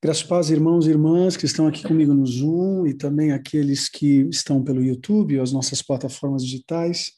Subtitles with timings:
[0.00, 4.28] Graças paz, irmãos e irmãs que estão aqui comigo no Zoom e também aqueles que
[4.28, 7.14] estão pelo YouTube ou as nossas plataformas digitais.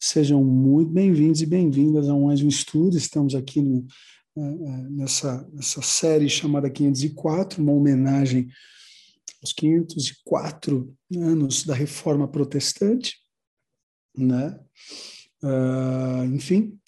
[0.00, 2.96] Sejam muito bem-vindos e bem-vindas a mais um estudo.
[2.96, 3.86] Estamos aqui no,
[4.38, 8.48] eh, eh, nessa, nessa série chamada 504, uma homenagem
[9.42, 13.18] aos 504 anos da Reforma Protestante.
[14.16, 14.58] Né?
[15.42, 16.80] Uh, enfim,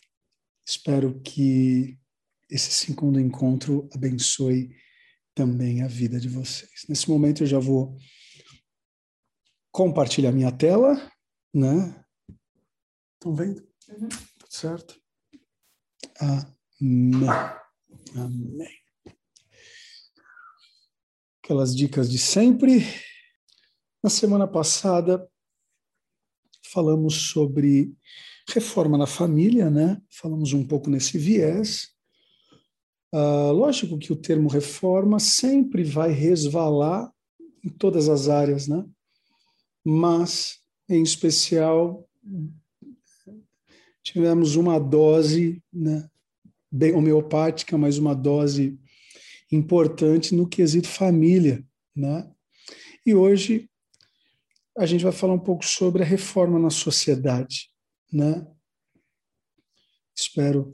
[0.67, 1.99] espero que
[2.49, 4.71] esse segundo encontro abençoe
[5.37, 6.87] também a vida de vocês.
[6.89, 7.95] Nesse momento eu já vou
[9.71, 10.95] compartilhar minha tela,
[11.55, 12.03] né?
[13.15, 13.61] Estão vendo?
[13.91, 14.09] Uhum.
[14.09, 14.99] Tudo certo?
[16.19, 17.29] Amém.
[18.17, 18.83] Amém.
[21.45, 22.81] Aquelas dicas de sempre.
[24.03, 25.31] Na semana passada
[26.73, 27.95] falamos sobre
[28.49, 30.01] reforma na família, né?
[30.11, 31.95] Falamos um pouco nesse viés.
[33.15, 37.11] Uh, lógico que o termo reforma sempre vai resvalar
[37.65, 38.85] em todas as áreas, né?
[39.85, 40.59] Mas,
[40.89, 42.09] em especial,
[44.03, 46.09] tivemos uma dose, né,
[46.71, 48.79] bem homeopática, mas uma dose
[49.51, 51.65] importante no quesito família,
[51.95, 52.31] né?
[53.05, 53.71] E hoje
[54.77, 57.71] a gente vai falar um pouco sobre a reforma na sociedade,
[58.13, 58.47] né?
[60.15, 60.73] Espero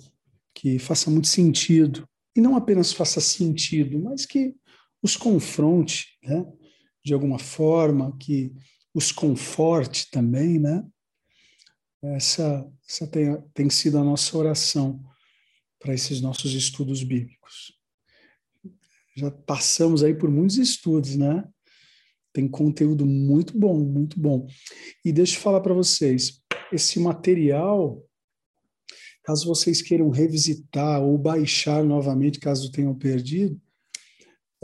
[0.55, 4.55] que faça muito sentido e não apenas faça sentido, mas que
[5.03, 6.47] os confronte, né?
[7.05, 8.53] de alguma forma, que
[8.95, 10.85] os conforte também, né?
[12.03, 15.03] Essa, essa tem, tem sido a nossa oração
[15.79, 17.77] para esses nossos estudos bíblicos.
[19.17, 21.45] Já passamos aí por muitos estudos, né?
[22.33, 24.47] Tem conteúdo muito bom, muito bom.
[25.05, 28.03] E deixa eu falar para vocês, esse material
[29.25, 33.61] Caso vocês queiram revisitar ou baixar novamente, caso tenham perdido,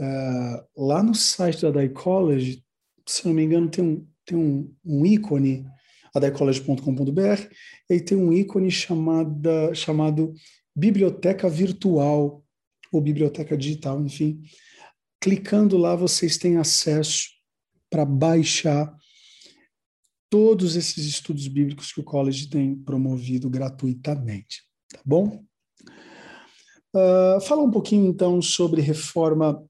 [0.01, 2.63] uh, lá no site da Dicollege,
[3.07, 5.65] se não me engano, tem um, tem um, um ícone,
[6.13, 7.47] adaecollege.com.br,
[7.89, 10.33] e tem um ícone chamada, chamado
[10.75, 12.43] Biblioteca Virtual,
[12.91, 14.41] ou Biblioteca Digital, enfim.
[15.21, 17.29] Clicando lá, vocês têm acesso
[17.89, 18.95] para baixar
[20.29, 25.43] todos esses estudos bíblicos que o college tem promovido gratuitamente, tá bom?
[26.93, 29.63] Uh, fala um pouquinho então sobre reforma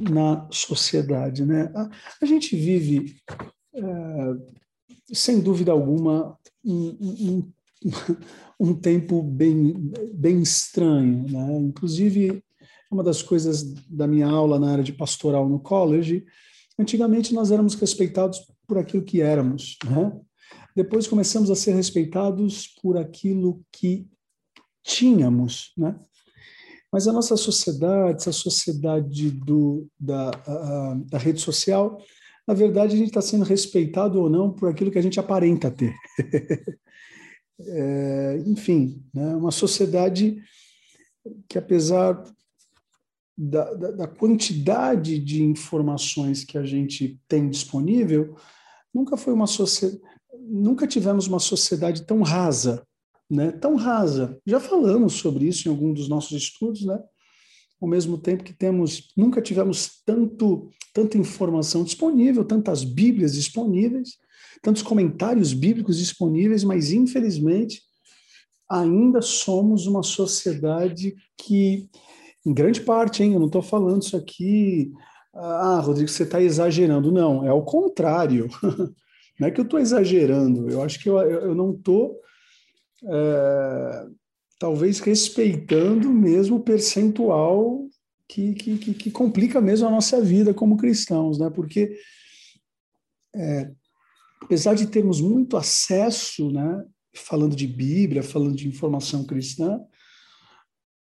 [0.00, 1.70] na sociedade, né?
[1.74, 1.90] A,
[2.22, 3.16] a gente vive,
[3.74, 4.54] uh,
[5.12, 7.52] sem dúvida alguma, um, um,
[8.58, 11.58] um, tempo bem, bem estranho, né?
[11.58, 12.42] Inclusive,
[12.90, 16.24] uma das coisas da minha aula na área de pastoral no college,
[16.78, 18.40] antigamente nós éramos respeitados
[18.70, 19.76] por aquilo que éramos.
[19.84, 20.12] Né?
[20.76, 24.06] Depois começamos a ser respeitados por aquilo que
[24.84, 25.72] tínhamos.
[25.76, 25.98] Né?
[26.92, 32.00] Mas a nossa sociedade, essa sociedade do, da, a, da rede social,
[32.46, 35.68] na verdade, a gente está sendo respeitado ou não por aquilo que a gente aparenta
[35.68, 35.92] ter.
[37.58, 39.34] é, enfim, né?
[39.34, 40.40] uma sociedade
[41.48, 42.22] que, apesar
[43.36, 48.36] da, da, da, quantidade de informações que a gente tem disponível,
[48.94, 50.00] nunca foi uma sociedade,
[50.38, 52.86] nunca tivemos uma sociedade tão rasa,
[53.30, 53.52] né?
[53.52, 54.38] Tão rasa.
[54.44, 56.98] Já falamos sobre isso em algum dos nossos estudos, né?
[57.80, 64.18] Ao mesmo tempo que temos, nunca tivemos tanto, tanta informação disponível, tantas Bíblias disponíveis,
[64.62, 67.82] tantos comentários bíblicos disponíveis, mas infelizmente
[68.68, 71.88] ainda somos uma sociedade que,
[72.44, 74.92] em grande parte, hein, eu não estou falando isso aqui
[75.32, 77.12] ah, Rodrigo, você está exagerando.
[77.12, 78.48] Não, é o contrário.
[79.40, 82.20] Não é que eu estou exagerando, eu acho que eu, eu não estou,
[83.02, 84.06] é,
[84.58, 87.88] talvez, respeitando mesmo o percentual
[88.28, 91.48] que, que, que, complica mesmo a nossa vida como cristãos, né?
[91.48, 91.96] Porque,
[93.34, 93.70] é,
[94.42, 96.84] apesar de termos muito acesso, né?
[97.16, 99.80] Falando de Bíblia, falando de informação cristã,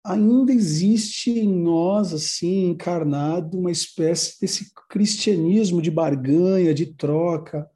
[0.04, 7.69] ainda existe em nós, assim, encarnado, uma espécie desse cristianismo de barganha, de troca,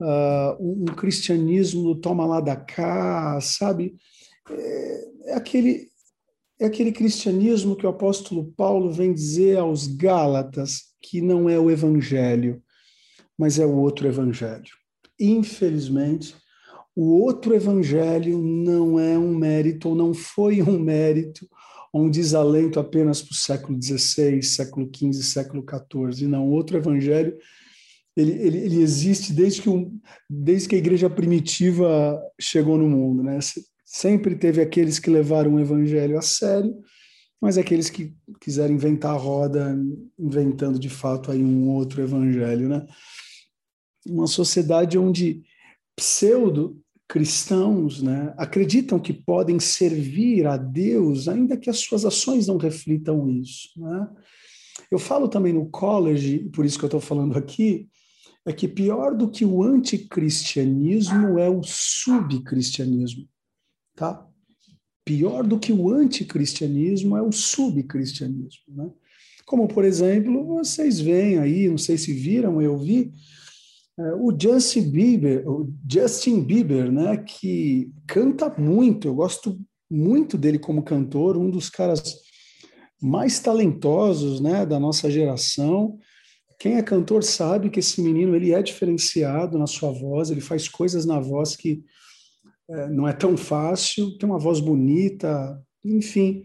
[0.00, 3.96] uh, um, cristianismo toma lá da cá, sabe?
[4.48, 5.88] É, é, aquele,
[6.58, 11.70] é aquele cristianismo que o apóstolo Paulo vem dizer aos Gálatas que não é o
[11.70, 12.62] evangelho,
[13.38, 14.74] mas é o outro evangelho.
[15.18, 16.34] Infelizmente,
[16.96, 21.46] o outro evangelho não é um mérito, ou não foi um mérito,
[21.92, 26.26] ou um desalento apenas para o século XVI, século XV, século XIV.
[26.26, 27.36] Não, o outro evangelho
[28.16, 29.68] ele, ele, ele existe desde que,
[30.28, 33.22] desde que a igreja primitiva chegou no mundo.
[33.22, 33.38] Né?
[33.84, 36.74] Sempre teve aqueles que levaram o evangelho a sério
[37.40, 39.76] mas aqueles que quiserem inventar a roda,
[40.18, 42.86] inventando de fato aí um outro evangelho, né?
[44.06, 45.42] Uma sociedade onde
[45.94, 52.56] pseudo cristãos né, acreditam que podem servir a Deus, ainda que as suas ações não
[52.56, 53.68] reflitam isso.
[53.76, 54.08] Né?
[54.90, 57.88] Eu falo também no college, por isso que eu estou falando aqui,
[58.44, 63.28] é que pior do que o anticristianismo é o subcristianismo.
[63.94, 64.26] Tá?
[65.04, 68.62] Pior do que o anticristianismo é o subcristianismo.
[68.68, 68.90] Né?
[69.44, 73.12] Como, por exemplo, vocês veem aí, não sei se viram, eu vi,
[73.98, 79.58] o Justin Bieber, o Justin Bieber, né, que canta muito, eu gosto
[79.90, 82.16] muito dele como cantor, um dos caras
[83.00, 85.98] mais talentosos, né, da nossa geração.
[86.58, 90.68] Quem é cantor sabe que esse menino ele é diferenciado na sua voz, ele faz
[90.68, 91.82] coisas na voz que
[92.68, 96.42] é, não é tão fácil, tem uma voz bonita, enfim.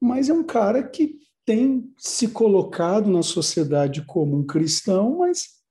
[0.00, 1.16] Mas é um cara que
[1.46, 5.63] tem se colocado na sociedade como um cristão, mas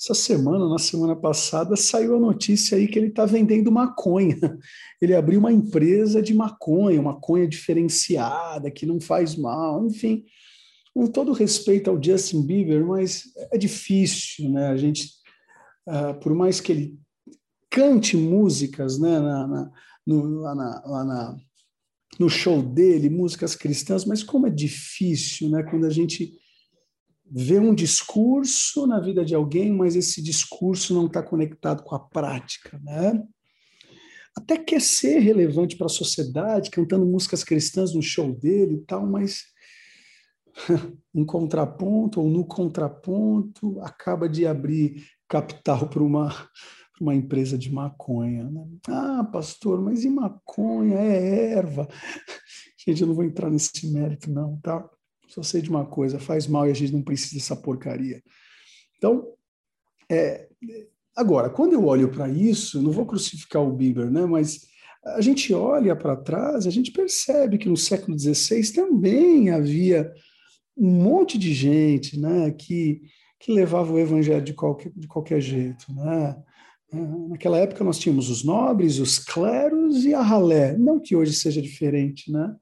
[0.00, 4.38] essa semana, na semana passada, saiu a notícia aí que ele está vendendo maconha.
[5.02, 10.24] Ele abriu uma empresa de maconha, maconha diferenciada, que não faz mal, enfim.
[10.94, 14.68] Com todo respeito ao Justin Bieber, mas é difícil, né?
[14.68, 15.08] A gente,
[15.88, 16.98] uh, por mais que ele
[17.70, 19.70] cante músicas, né, na, na,
[20.06, 21.36] no, lá, na, lá na,
[22.18, 25.62] no show dele, músicas cristãs, mas como é difícil, né?
[25.64, 26.32] Quando a gente
[27.30, 31.98] vê um discurso na vida de alguém, mas esse discurso não está conectado com a
[31.98, 33.22] prática, né?
[34.36, 39.06] Até quer ser relevante para a sociedade, cantando músicas cristãs no show dele e tal,
[39.06, 39.44] mas
[41.14, 46.32] em contraponto ou no contraponto acaba de abrir capital para uma
[47.00, 48.44] uma empresa de maconha.
[48.50, 48.66] Né?
[48.88, 50.96] Ah, pastor, mas e maconha?
[50.98, 51.88] É erva.
[52.84, 54.88] Gente, eu não vou entrar nesse mérito, não, tá?
[55.28, 58.22] Só sei de uma coisa, faz mal e a gente não precisa dessa porcaria.
[58.96, 59.28] Então,
[60.10, 60.48] é,
[61.14, 64.26] agora, quando eu olho para isso, não vou crucificar o Bieber, né?
[64.26, 64.66] Mas
[65.04, 70.12] a gente olha para trás, a gente percebe que no século XVI também havia
[70.76, 72.50] um monte de gente, né?
[72.50, 73.02] Que
[73.38, 76.36] que levava o evangelho de qualquer, de qualquer jeito, né?
[76.90, 76.96] É,
[77.28, 80.76] naquela época nós tínhamos os nobres, os cleros e a ralé.
[80.76, 82.56] Não que hoje seja diferente, né?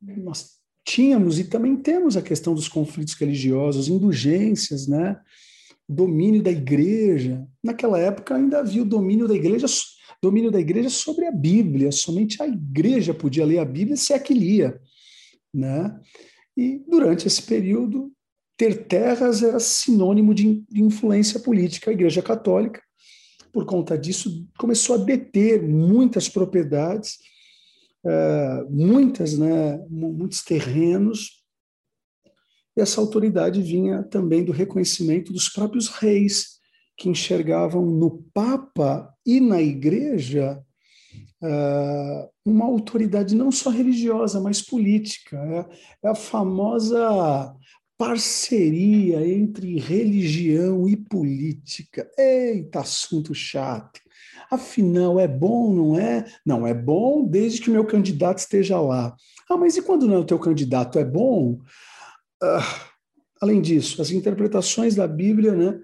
[0.00, 5.18] Nós tínhamos e também temos a questão dos conflitos religiosos, indulgências, né?
[5.88, 7.46] Domínio da igreja.
[7.62, 9.66] Naquela época ainda havia o domínio da igreja,
[10.22, 11.92] domínio da igreja sobre a Bíblia.
[11.92, 14.80] Somente a igreja podia ler a Bíblia se é que lia,
[15.52, 15.98] né?
[16.56, 18.12] E durante esse período
[18.56, 21.90] ter terras era sinônimo de influência política.
[21.90, 22.80] A Igreja Católica,
[23.52, 27.18] por conta disso, começou a deter muitas propriedades
[28.68, 31.42] muitas, né, muitos terrenos.
[32.76, 36.58] E essa autoridade vinha também do reconhecimento dos próprios reis,
[36.96, 40.62] que enxergavam no Papa e na Igreja
[41.42, 45.36] é, uma autoridade não só religiosa, mas política.
[46.02, 47.54] É, é a famosa
[47.98, 52.08] parceria entre religião e política.
[52.16, 54.00] Eita, assunto chato.
[54.52, 56.26] Afinal, é bom, não é?
[56.44, 59.16] Não, é bom desde que o meu candidato esteja lá.
[59.48, 60.98] Ah, mas e quando não é o teu candidato?
[60.98, 61.58] É bom?
[62.42, 62.90] Ah,
[63.40, 65.80] além disso, as interpretações da Bíblia né,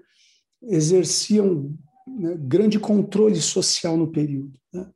[0.61, 1.75] exerciam
[2.07, 4.53] né, grande controle social no período.
[4.71, 4.87] Né?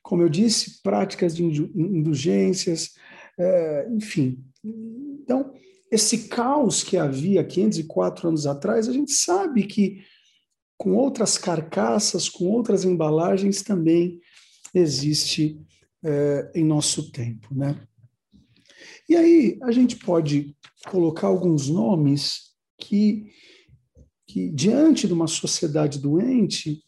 [0.00, 2.92] Como eu disse, práticas de indulgências,
[3.36, 4.38] é, enfim.
[4.64, 5.52] Então,
[5.90, 10.04] esse caos que havia 504 anos atrás, a gente sabe que
[10.78, 14.20] com outras carcaças, com outras embalagens também
[14.72, 15.60] existe
[16.04, 17.78] é, em nosso tempo, né?
[19.08, 20.56] E aí a gente pode
[20.88, 23.26] colocar alguns nomes que,
[24.26, 26.84] que diante de uma sociedade doente,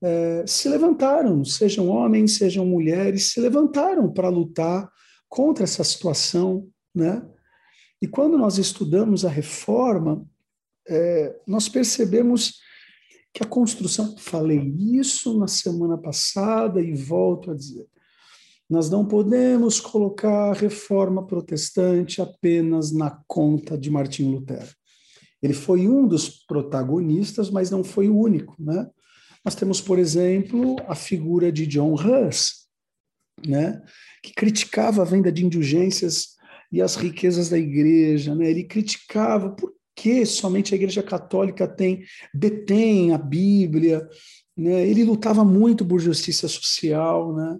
[0.00, 4.90] é, se levantaram, sejam homens, sejam mulheres, se levantaram para lutar
[5.28, 7.22] contra essa situação, né?
[8.00, 10.24] E quando nós estudamos a reforma,
[10.88, 12.60] é, nós percebemos
[13.38, 17.86] que a construção, falei isso na semana passada e volto a dizer,
[18.68, 24.74] nós não podemos colocar a reforma protestante apenas na conta de Martinho Lutero.
[25.40, 28.90] Ele foi um dos protagonistas, mas não foi o único, né?
[29.44, 32.66] Nós temos, por exemplo, a figura de John Hus,
[33.46, 33.80] né,
[34.20, 36.30] que criticava a venda de indulgências
[36.72, 38.50] e as riquezas da igreja, né?
[38.50, 44.08] Ele criticava por que somente a Igreja Católica tem detém a Bíblia,
[44.56, 44.86] né?
[44.88, 47.58] Ele lutava muito por justiça social, né?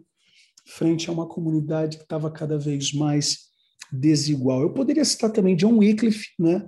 [0.64, 3.48] frente a uma comunidade que estava cada vez mais
[3.90, 4.62] desigual.
[4.62, 6.64] Eu poderia citar também John Wycliffe, né?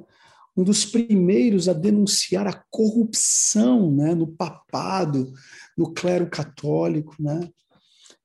[0.57, 4.15] um dos primeiros a denunciar a corrupção né?
[4.15, 5.33] no papado,
[5.79, 7.15] no clero católico.
[7.21, 7.49] Né?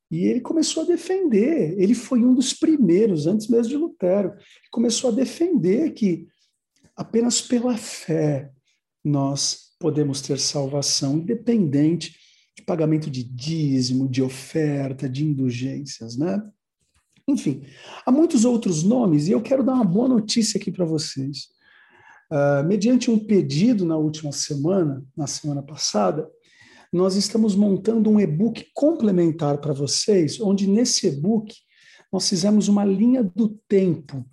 [0.09, 4.33] E ele começou a defender, ele foi um dos primeiros, antes mesmo de Lutero,
[4.71, 6.27] começou a defender que
[6.95, 8.51] apenas pela fé
[9.03, 12.15] nós podemos ter salvação, independente
[12.57, 16.41] de pagamento de dízimo, de oferta, de indulgências, né?
[17.27, 17.63] Enfim,
[18.05, 21.47] há muitos outros nomes e eu quero dar uma boa notícia aqui para vocês.
[22.31, 26.29] Uh, mediante um pedido na última semana, na semana passada,
[26.91, 31.53] nós estamos montando um e-book complementar para vocês, onde nesse e-book
[32.11, 34.25] nós fizemos uma linha do tempo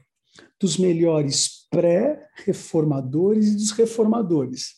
[0.61, 1.67] dos melhores
[2.35, 4.77] pré-reformadores e dos reformadores.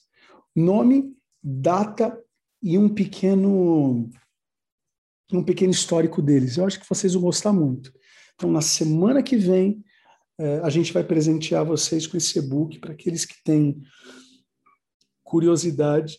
[0.54, 2.18] Nome, data
[2.62, 4.10] e um pequeno
[5.32, 6.56] um pequeno histórico deles.
[6.56, 7.92] Eu acho que vocês vão gostar muito.
[8.34, 9.82] Então, na semana que vem,
[10.38, 13.82] eh, a gente vai presentear vocês com esse e-book para aqueles que têm
[15.24, 16.18] curiosidade,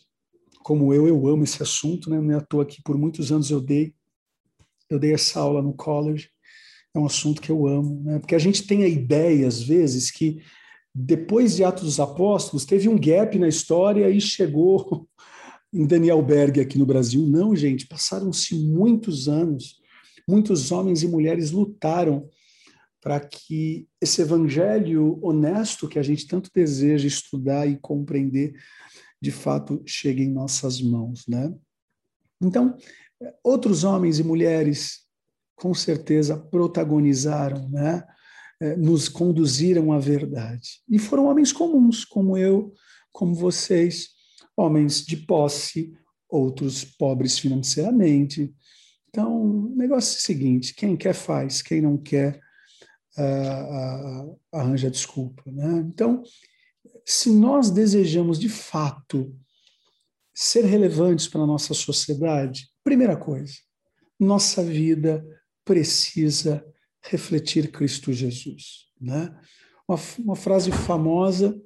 [0.62, 2.20] como eu, eu amo esse assunto, né?
[2.20, 3.94] Não é à toa que por muitos anos eu dei,
[4.90, 6.28] eu dei essa aula no college,
[6.92, 8.18] é um assunto que eu amo, né?
[8.18, 10.42] Porque a gente tem a ideia, às vezes, que
[10.98, 15.06] depois de Atos dos Apóstolos, teve um gap na história e chegou
[15.70, 17.20] em Daniel Berg aqui no Brasil.
[17.26, 19.78] Não, gente, passaram-se muitos anos,
[20.26, 22.26] muitos homens e mulheres lutaram
[22.98, 28.54] para que esse evangelho honesto que a gente tanto deseja estudar e compreender,
[29.20, 31.54] de fato, chegue em nossas mãos, né?
[32.40, 32.74] Então,
[33.44, 35.06] outros homens e mulheres
[35.54, 38.02] com certeza protagonizaram, né?
[38.58, 40.80] Eh, nos conduziram à verdade.
[40.88, 42.72] E foram homens comuns, como eu,
[43.12, 44.08] como vocês,
[44.56, 45.92] homens de posse,
[46.26, 48.54] outros pobres financeiramente.
[49.10, 52.40] Então, o negócio é o seguinte: quem quer faz, quem não quer
[53.18, 55.42] uh, arranja desculpa.
[55.46, 55.84] Né?
[55.92, 56.22] Então,
[57.04, 59.36] se nós desejamos de fato
[60.34, 63.54] ser relevantes para a nossa sociedade, primeira coisa,
[64.18, 65.22] nossa vida
[65.62, 66.64] precisa
[67.08, 68.86] refletir Cristo Jesus.
[69.00, 69.34] Né?
[69.88, 71.58] Uma, uma frase famosa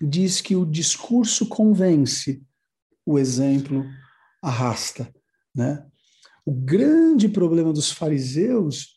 [0.00, 2.42] diz que o discurso convence,
[3.04, 3.84] o exemplo
[4.42, 5.12] arrasta.
[5.54, 5.84] Né?
[6.44, 8.96] O grande problema dos fariseus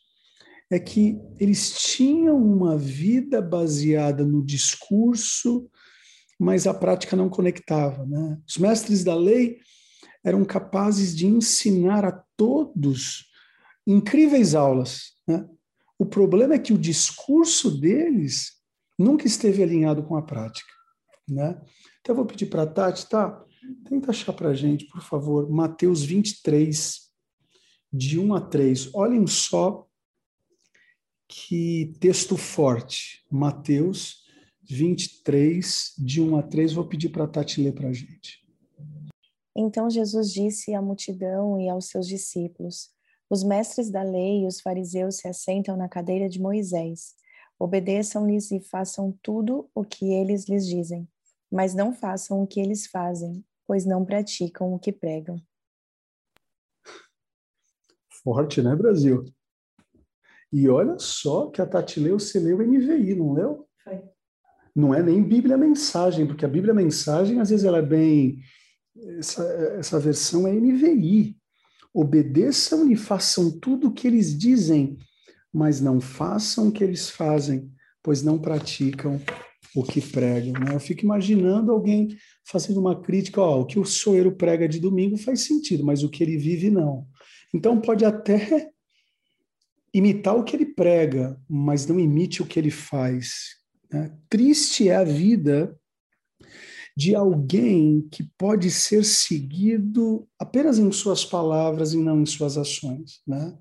[0.70, 5.68] é que eles tinham uma vida baseada no discurso,
[6.38, 8.06] mas a prática não conectava.
[8.06, 8.38] Né?
[8.48, 9.58] Os mestres da lei
[10.24, 13.31] eram capazes de ensinar a todos
[13.86, 15.12] incríveis aulas.
[15.26, 15.48] Né?
[15.98, 18.52] O problema é que o discurso deles
[18.98, 20.72] nunca esteve alinhado com a prática.
[21.28, 21.60] Né?
[22.00, 23.44] Então, eu vou pedir para a Tati, tá?
[23.88, 27.10] Tenta achar para a gente, por favor, Mateus 23,
[27.92, 28.94] de 1 a 3.
[28.94, 29.86] Olhem só
[31.28, 33.24] que texto forte.
[33.30, 34.24] Mateus
[34.68, 36.72] 23, de 1 a 3.
[36.72, 38.42] Vou pedir para a Tati ler para a gente.
[39.56, 42.90] Então Jesus disse à multidão e aos seus discípulos:
[43.32, 47.14] Os mestres da lei e os fariseus se assentam na cadeira de Moisés.
[47.58, 51.08] Obedeçam-lhes e façam tudo o que eles lhes dizem
[51.52, 55.38] mas não façam o que eles fazem, pois não praticam o que pregam.
[58.24, 59.24] Forte, né, Brasil?
[60.50, 63.68] E olha só que a Tati leu, você leu NVI, não leu?
[63.84, 64.02] Foi.
[64.74, 68.38] Não é nem Bíblia Mensagem, porque a Bíblia Mensagem, às vezes, ela é bem.
[69.18, 69.44] Essa,
[69.78, 71.36] essa versão é NVI.
[71.94, 74.96] Obedeçam e façam tudo o que eles dizem,
[75.52, 77.70] mas não façam o que eles fazem,
[78.02, 79.20] pois não praticam
[79.74, 80.54] o que pregam.
[80.54, 80.74] Né?
[80.74, 85.16] Eu fico imaginando alguém fazendo uma crítica, ó, o que o soeiro prega de domingo
[85.16, 87.06] faz sentido, mas o que ele vive não.
[87.54, 88.70] Então pode até
[89.92, 93.56] imitar o que ele prega, mas não imite o que ele faz.
[93.90, 94.10] Né?
[94.28, 95.78] Triste é a vida
[96.96, 103.20] de alguém que pode ser seguido apenas em suas palavras e não em suas ações.
[103.26, 103.56] Né?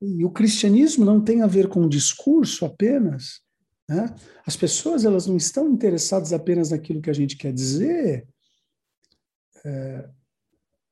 [0.00, 3.40] E o cristianismo não tem a ver com o discurso apenas,
[3.88, 4.14] né?
[4.46, 8.26] As pessoas elas não estão interessadas apenas naquilo que a gente quer dizer,
[9.64, 10.08] é,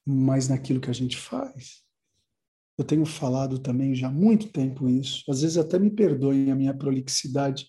[0.04, 1.82] mas naquilo que a gente faz.
[2.76, 5.30] Eu tenho falado também já há muito tempo isso.
[5.30, 7.66] Às vezes até me perdoem a minha prolixidade,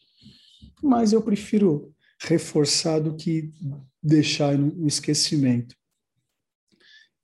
[0.81, 3.51] mas eu prefiro reforçar do que
[4.01, 5.75] deixar no esquecimento.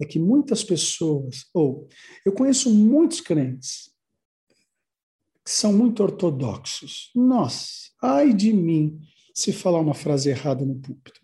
[0.02, 1.88] É que muitas pessoas, ou
[2.26, 3.90] eu conheço muitos crentes
[5.44, 7.12] que são muito ortodoxos.
[7.16, 9.00] Nossa, ai de mim
[9.34, 11.20] se falar uma frase errada no púlpito.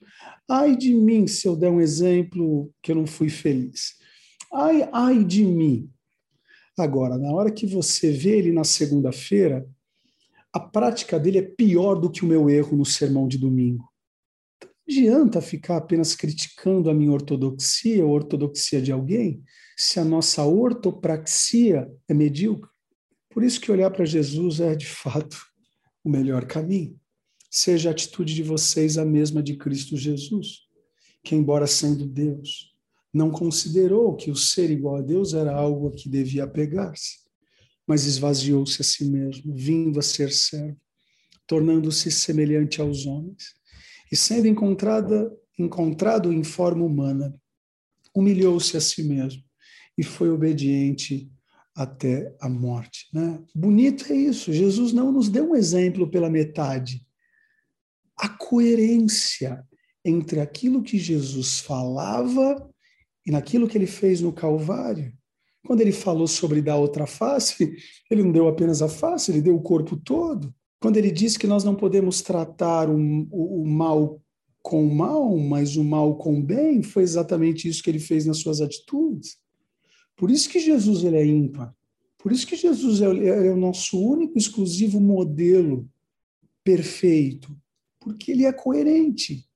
[0.50, 3.96] Ai de mim se eu der um exemplo que eu não fui feliz.
[4.54, 5.92] Ai, ai de mim.
[6.78, 9.68] Agora, na hora que você vê ele na segunda-feira,
[10.56, 13.92] a prática dele é pior do que o meu erro no sermão de domingo.
[14.56, 19.44] Então, não adianta ficar apenas criticando a minha ortodoxia ou a ortodoxia de alguém,
[19.76, 22.70] se a nossa ortopraxia é medíocre.
[23.30, 25.38] Por isso que olhar para Jesus é, de fato,
[26.02, 26.98] o melhor caminho.
[27.52, 30.60] Seja a atitude de vocês a mesma de Cristo Jesus,
[31.22, 32.74] que, embora sendo Deus,
[33.14, 37.25] não considerou que o ser igual a Deus era algo a que devia apegar-se
[37.88, 40.80] mas esvaziou-se a si mesmo, vindo a ser servo,
[41.48, 43.54] tornando-se semelhante aos homens.
[44.12, 47.34] E sendo encontrada, encontrado em forma humana,
[48.16, 49.44] humilhou-se a si mesmo
[49.98, 51.32] e foi obediente
[51.76, 53.08] até a morte.
[53.14, 53.44] Né?
[53.54, 54.54] Bonito é isso.
[54.54, 57.06] Jesus não nos deu um exemplo pela metade.
[58.18, 59.66] A coerência
[60.04, 62.70] entre aquilo que Jesus falava
[63.26, 65.12] e naquilo que ele fez no Calvário.
[65.66, 67.76] Quando ele falou sobre dar outra face,
[68.10, 70.54] ele não deu apenas a face, ele deu o corpo todo.
[70.80, 72.96] Quando ele disse que nós não podemos tratar o,
[73.32, 74.22] o, o mal
[74.62, 78.26] com o mal, mas o mal com o bem, foi exatamente isso que ele fez
[78.26, 79.38] nas suas atitudes.
[80.16, 81.74] Por isso que Jesus ele é ímpar.
[82.18, 85.88] Por isso que Jesus é, é o nosso único, exclusivo modelo
[86.64, 87.56] perfeito,
[88.00, 89.48] porque ele é coerente,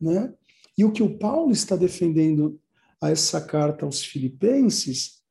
[0.00, 0.32] né?
[0.76, 2.60] E o que o Paulo está defendendo
[3.00, 5.23] a essa carta aos Filipenses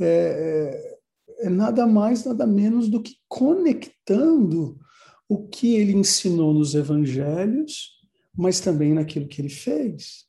[0.00, 0.98] é,
[1.40, 4.78] é, é nada mais, nada menos do que conectando
[5.28, 7.98] o que ele ensinou nos evangelhos,
[8.36, 10.26] mas também naquilo que ele fez.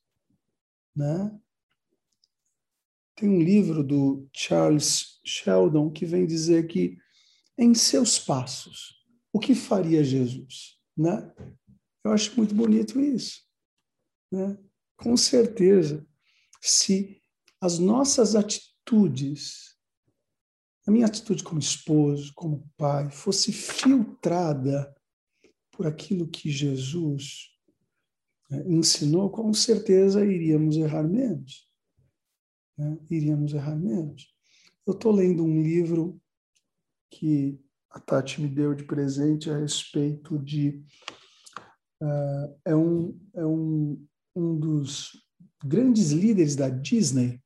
[0.96, 1.40] Né?
[3.16, 6.98] Tem um livro do Charles Sheldon que vem dizer que
[7.58, 8.96] em seus passos,
[9.32, 10.80] o que faria Jesus?
[10.98, 11.32] Né?
[12.04, 13.42] Eu acho muito bonito isso.
[14.32, 14.58] Né?
[14.98, 16.06] Com certeza,
[16.62, 17.22] se
[17.62, 19.78] as nossas atitudes atitudes,
[20.86, 24.94] a minha atitude como esposo, como pai, fosse filtrada
[25.72, 27.50] por aquilo que Jesus
[28.50, 31.68] né, ensinou, com certeza iríamos errar menos.
[32.78, 32.98] Né?
[33.10, 34.34] Iríamos errar menos.
[34.86, 36.22] Eu estou lendo um livro
[37.10, 40.84] que a Tati me deu de presente a respeito de.
[42.02, 45.12] Uh, é um, é um, um dos
[45.64, 47.43] grandes líderes da Disney,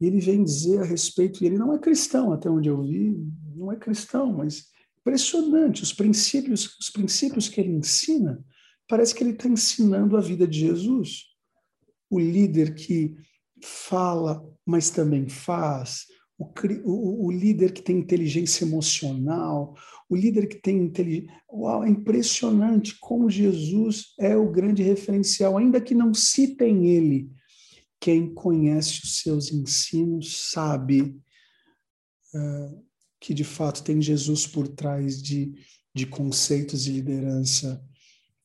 [0.00, 3.16] e ele vem dizer a respeito, e ele não é cristão, até onde eu vi,
[3.56, 4.66] não é cristão, mas
[5.00, 8.44] impressionante, os princípios, os princípios que ele ensina,
[8.88, 11.24] parece que ele está ensinando a vida de Jesus.
[12.10, 13.14] O líder que
[13.62, 16.06] fala, mas também faz,
[16.38, 16.44] o,
[16.84, 19.74] o, o, líder que tem inteligência emocional,
[20.08, 21.34] o líder que tem inteligência.
[21.50, 27.28] Uau, é impressionante como Jesus é o grande referencial, ainda que não citem ele,
[28.00, 31.20] quem conhece os seus ensinos sabe
[32.34, 32.84] uh,
[33.20, 35.52] que de fato tem Jesus por trás de,
[35.94, 37.82] de conceitos de liderança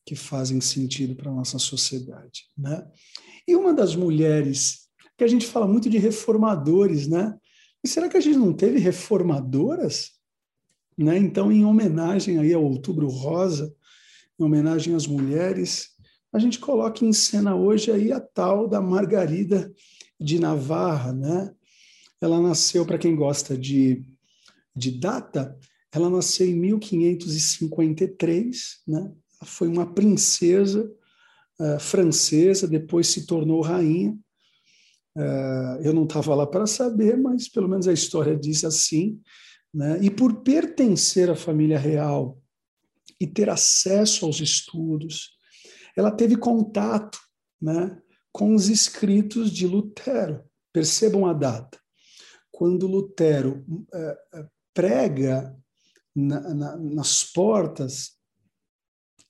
[0.04, 2.46] que fazem sentido para a nossa sociedade.
[2.56, 2.86] Né?
[3.46, 7.34] E uma das mulheres, que a gente fala muito de reformadores, né?
[7.82, 10.12] E será que a gente não teve reformadoras?
[10.96, 11.18] Né?
[11.18, 13.74] Então, em homenagem aí ao Outubro Rosa,
[14.38, 15.93] em homenagem às mulheres,
[16.34, 19.72] a gente coloca em cena hoje aí a tal da Margarida
[20.18, 21.54] de Navarra, né?
[22.20, 24.04] Ela nasceu, para quem gosta de,
[24.74, 25.56] de data,
[25.92, 29.12] ela nasceu em 1553, né?
[29.44, 30.90] Foi uma princesa
[31.60, 34.10] uh, francesa, depois se tornou rainha.
[35.16, 39.20] Uh, eu não estava lá para saber, mas pelo menos a história diz assim.
[39.72, 40.00] Né?
[40.02, 42.36] E por pertencer à família real
[43.20, 45.34] e ter acesso aos estudos,
[45.96, 47.18] ela teve contato
[47.60, 48.00] né,
[48.32, 50.44] com os escritos de Lutero.
[50.72, 51.78] Percebam a data.
[52.50, 55.56] Quando Lutero é, é, prega
[56.14, 58.14] na, na, nas portas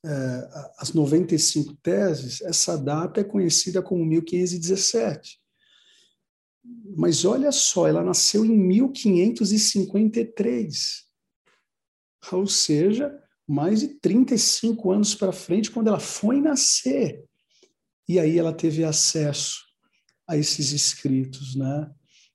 [0.05, 0.48] é,
[0.79, 5.40] as 95 teses, essa data é conhecida como 1517.
[6.96, 11.05] Mas olha só, ela nasceu em 1553.
[12.33, 17.24] Ou seja, mais de 35 anos para frente, quando ela foi nascer.
[18.09, 19.62] E aí ela teve acesso
[20.26, 21.90] a esses escritos, né?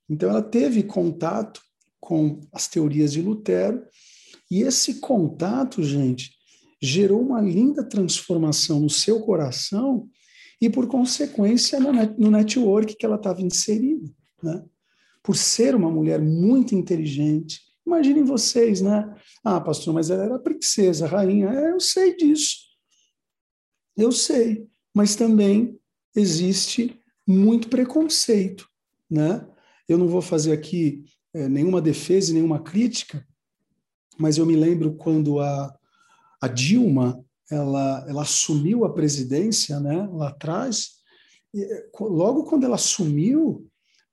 [0.08, 1.60] Então ela teve contato
[2.00, 3.84] com as teorias de Lutero,
[4.50, 6.32] e esse contato, gente,
[6.82, 10.08] gerou uma linda transformação no seu coração
[10.60, 14.10] e, por consequência, no, net, no network que ela estava inserida,
[14.42, 14.64] né?
[15.22, 19.14] Por ser uma mulher muito inteligente, Imaginem vocês, né?
[19.44, 21.48] Ah, pastor, mas ela era princesa, rainha.
[21.48, 22.56] É, eu sei disso.
[23.96, 24.68] Eu sei.
[24.94, 25.78] Mas também
[26.14, 28.68] existe muito preconceito,
[29.08, 29.46] né?
[29.92, 33.26] eu não vou fazer aqui é, nenhuma defesa e nenhuma crítica,
[34.16, 35.76] mas eu me lembro quando a,
[36.40, 41.00] a Dilma ela, ela assumiu a presidência né, lá atrás,
[41.52, 41.66] e,
[41.98, 43.68] logo quando ela assumiu,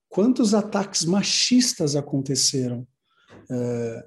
[0.08, 2.86] quantos ataques machistas aconteceram?
[3.50, 4.06] É,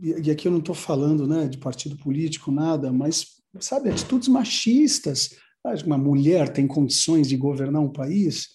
[0.00, 5.36] e aqui eu não estou falando né, de partido político, nada, mas, sabe, atitudes machistas.
[5.86, 8.48] Uma mulher tem condições de governar um país?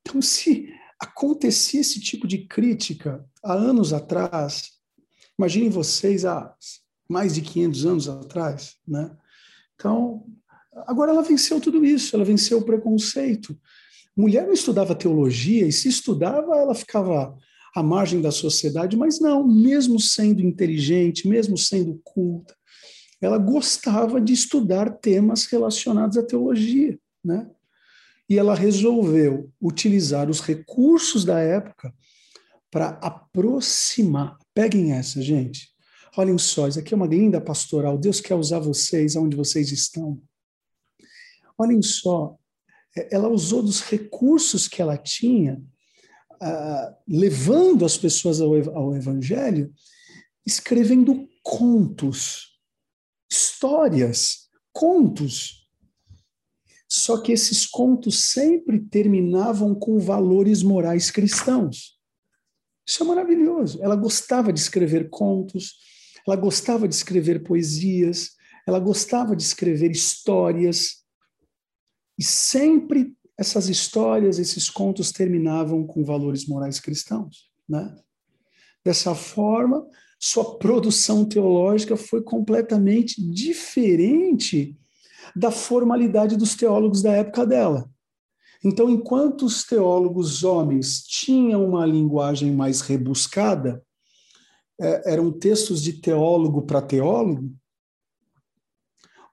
[0.00, 0.68] Então, se
[1.00, 4.70] acontecia esse tipo de crítica há anos atrás,
[5.38, 6.54] imaginem vocês há
[7.08, 9.14] mais de 500 anos atrás, né?
[9.74, 10.24] Então,
[10.86, 13.58] agora ela venceu tudo isso, ela venceu o preconceito.
[14.16, 17.36] Mulher não estudava teologia, e se estudava, ela ficava
[17.74, 22.54] à margem da sociedade, mas não, mesmo sendo inteligente, mesmo sendo culta,
[23.20, 27.50] ela gostava de estudar temas relacionados à teologia, né?
[28.28, 31.92] E ela resolveu utilizar os recursos da época
[32.70, 34.38] para aproximar.
[34.54, 35.68] Peguem essa, gente.
[36.16, 37.98] Olhem só, isso aqui é uma linda pastoral.
[37.98, 40.20] Deus quer usar vocês aonde vocês estão.
[41.58, 42.36] Olhem só,
[42.96, 45.62] é, ela usou dos recursos que ela tinha
[47.06, 49.72] levando as pessoas ao, ao Evangelho,
[50.46, 52.58] escrevendo contos,
[53.30, 55.68] histórias, contos.
[56.88, 61.98] Só que esses contos sempre terminavam com valores morais cristãos.
[62.86, 63.82] Isso é maravilhoso.
[63.82, 65.76] Ela gostava de escrever contos,
[66.26, 68.32] ela gostava de escrever poesias,
[68.66, 71.04] ela gostava de escrever histórias.
[72.18, 77.94] E sempre essas histórias, esses contos terminavam com valores morais cristãos, né?
[78.84, 79.86] Dessa forma,
[80.20, 84.78] sua produção teológica foi completamente diferente
[85.34, 87.90] da formalidade dos teólogos da época dela.
[88.62, 93.82] Então, enquanto os teólogos homens tinham uma linguagem mais rebuscada,
[94.80, 97.54] é, eram textos de teólogo para teólogo,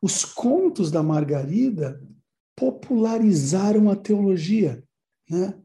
[0.02, 2.02] os contos da Margarida
[2.62, 4.84] popularizaram a teologia.
[5.28, 5.60] Né?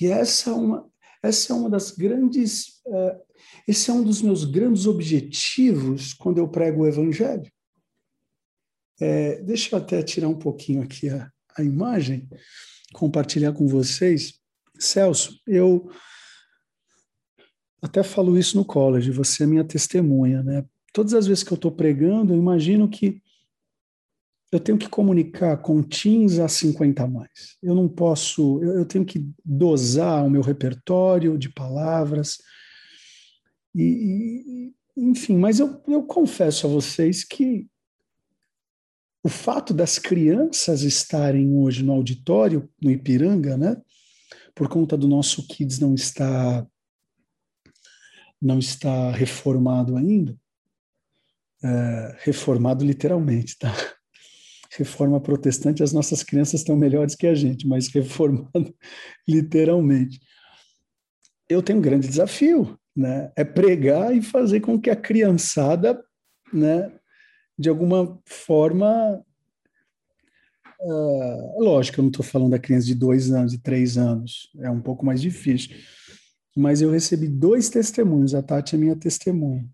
[0.00, 0.88] E essa é uma,
[1.20, 2.80] essa é uma das grandes.
[2.86, 3.20] Uh,
[3.66, 7.50] esse é um dos meus grandes objetivos quando eu prego o Evangelho.
[9.00, 12.28] É, deixa eu até tirar um pouquinho aqui a, a imagem,
[12.92, 14.38] compartilhar com vocês.
[14.78, 15.90] Celso, eu
[17.82, 20.64] até falo isso no college, você é minha testemunha, né?
[20.92, 23.20] Todas as vezes que eu estou pregando, eu imagino que
[24.50, 27.56] eu tenho que comunicar com teens a 50 a mais.
[27.62, 32.38] Eu não posso, eu, eu tenho que dosar o meu repertório de palavras.
[33.74, 37.66] E, e, enfim, mas eu, eu confesso a vocês que
[39.22, 43.76] o fato das crianças estarem hoje no auditório, no Ipiranga, né?
[44.54, 46.66] Por conta do nosso Kids não estar
[48.40, 50.38] não está reformado ainda,
[51.62, 53.74] é, reformado literalmente, tá?
[54.76, 58.74] Reforma protestante, as nossas crianças estão melhores que a gente, mas reformado
[59.26, 60.20] literalmente.
[61.48, 63.32] Eu tenho um grande desafio, né?
[63.36, 66.02] É pregar e fazer com que a criançada,
[66.52, 66.92] né,
[67.58, 69.24] de alguma forma.
[70.80, 74.70] Uh, lógico, eu não estou falando da criança de dois anos, de três anos, é
[74.70, 75.74] um pouco mais difícil.
[76.56, 79.68] Mas eu recebi dois testemunhos, a Tati é minha testemunha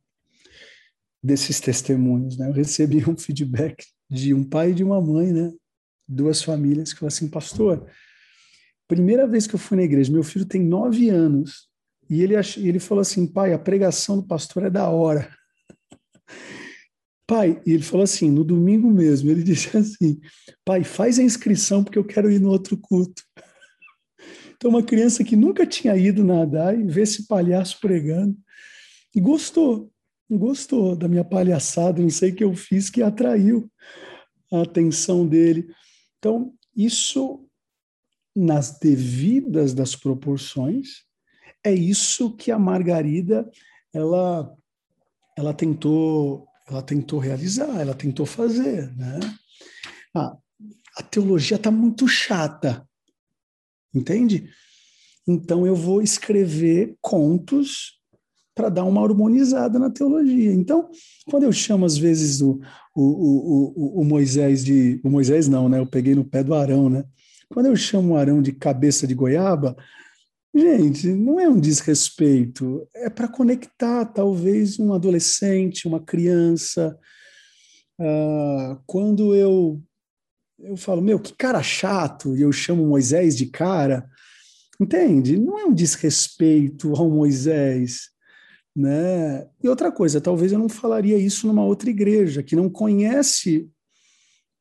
[1.22, 2.48] desses testemunhos, né?
[2.48, 5.52] Eu recebi um feedback de um pai e de uma mãe, né?
[6.06, 7.86] Duas famílias que falaram assim, pastor,
[8.86, 11.68] primeira vez que eu fui na igreja, meu filho tem nove anos,
[12.08, 15.28] e ele, ele falou assim, pai, a pregação do pastor é da hora.
[17.26, 20.20] Pai, e ele falou assim, no domingo mesmo, ele disse assim,
[20.62, 23.22] pai, faz a inscrição porque eu quero ir no outro culto.
[24.56, 28.34] Então, uma criança que nunca tinha ido nadar e vê esse palhaço pregando,
[29.14, 29.92] e gostou
[30.30, 33.70] gostou da minha palhaçada, não sei o que eu fiz que atraiu
[34.52, 35.68] a atenção dele.
[36.18, 37.46] Então, isso
[38.34, 41.04] nas devidas das proporções,
[41.62, 43.48] é isso que a Margarida
[43.92, 44.52] ela
[45.36, 49.20] ela tentou ela tentou realizar, ela tentou fazer, né?
[50.14, 50.36] Ah,
[50.96, 52.88] a teologia está muito chata,
[53.94, 54.50] entende?
[55.26, 58.00] Então eu vou escrever contos
[58.54, 60.52] para dar uma harmonizada na teologia.
[60.52, 60.88] Então,
[61.28, 62.60] quando eu chamo às vezes o,
[62.94, 65.00] o, o, o, Moisés de.
[65.04, 65.78] O Moisés não, né?
[65.78, 67.04] Eu peguei no pé do Arão, né?
[67.48, 69.76] Quando eu chamo o Arão de cabeça de goiaba,
[70.54, 76.98] gente, não é um desrespeito, é para conectar talvez um adolescente, uma criança.
[78.00, 79.80] Ah, quando eu,
[80.58, 84.08] eu falo, meu, que cara chato, e eu chamo Moisés de cara,
[84.80, 85.38] Entende?
[85.38, 88.10] Não é um desrespeito ao Moisés.
[88.76, 89.48] Né?
[89.62, 93.70] E outra coisa, talvez eu não falaria isso numa outra igreja que não conhece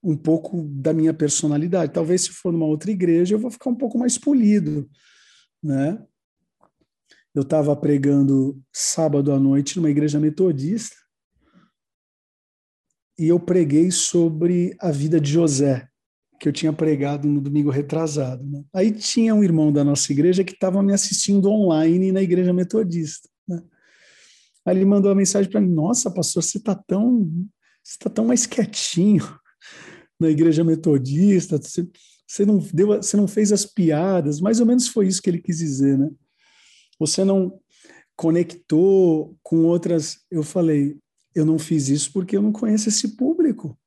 [0.04, 1.94] um pouco da minha personalidade.
[1.94, 4.88] Talvez se for numa outra igreja eu vou ficar um pouco mais polido,
[5.64, 6.04] né?
[7.34, 10.96] Eu estava pregando sábado à noite numa igreja metodista
[13.18, 15.88] e eu preguei sobre a vida de José,
[16.40, 18.44] que eu tinha pregado no domingo retrasado.
[18.44, 18.64] Né?
[18.74, 23.28] Aí tinha um irmão da nossa igreja que estava me assistindo online na igreja metodista.
[24.66, 27.30] Aí ele mandou uma mensagem para mim: Nossa, pastor, você está tão,
[27.84, 29.24] você tá tão mais quietinho
[30.20, 31.88] na igreja metodista, você,
[32.26, 34.40] você, não deu, você não fez as piadas.
[34.40, 36.10] Mais ou menos foi isso que ele quis dizer, né?
[37.00, 37.60] Você não
[38.16, 40.20] conectou com outras.
[40.32, 40.98] Eu falei,
[41.36, 43.78] eu não fiz isso porque eu não conheço esse público.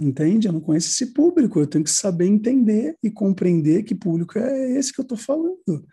[0.00, 0.46] Entende?
[0.46, 1.58] Eu não conheço esse público.
[1.58, 5.86] Eu tenho que saber entender e compreender que público é esse que eu estou falando.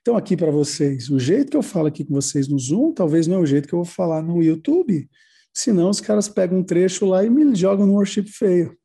[0.00, 3.26] Então, aqui para vocês, o jeito que eu falo aqui com vocês no Zoom, talvez
[3.26, 5.08] não é o jeito que eu vou falar no YouTube.
[5.52, 8.76] Senão, os caras pegam um trecho lá e me jogam no worship feio.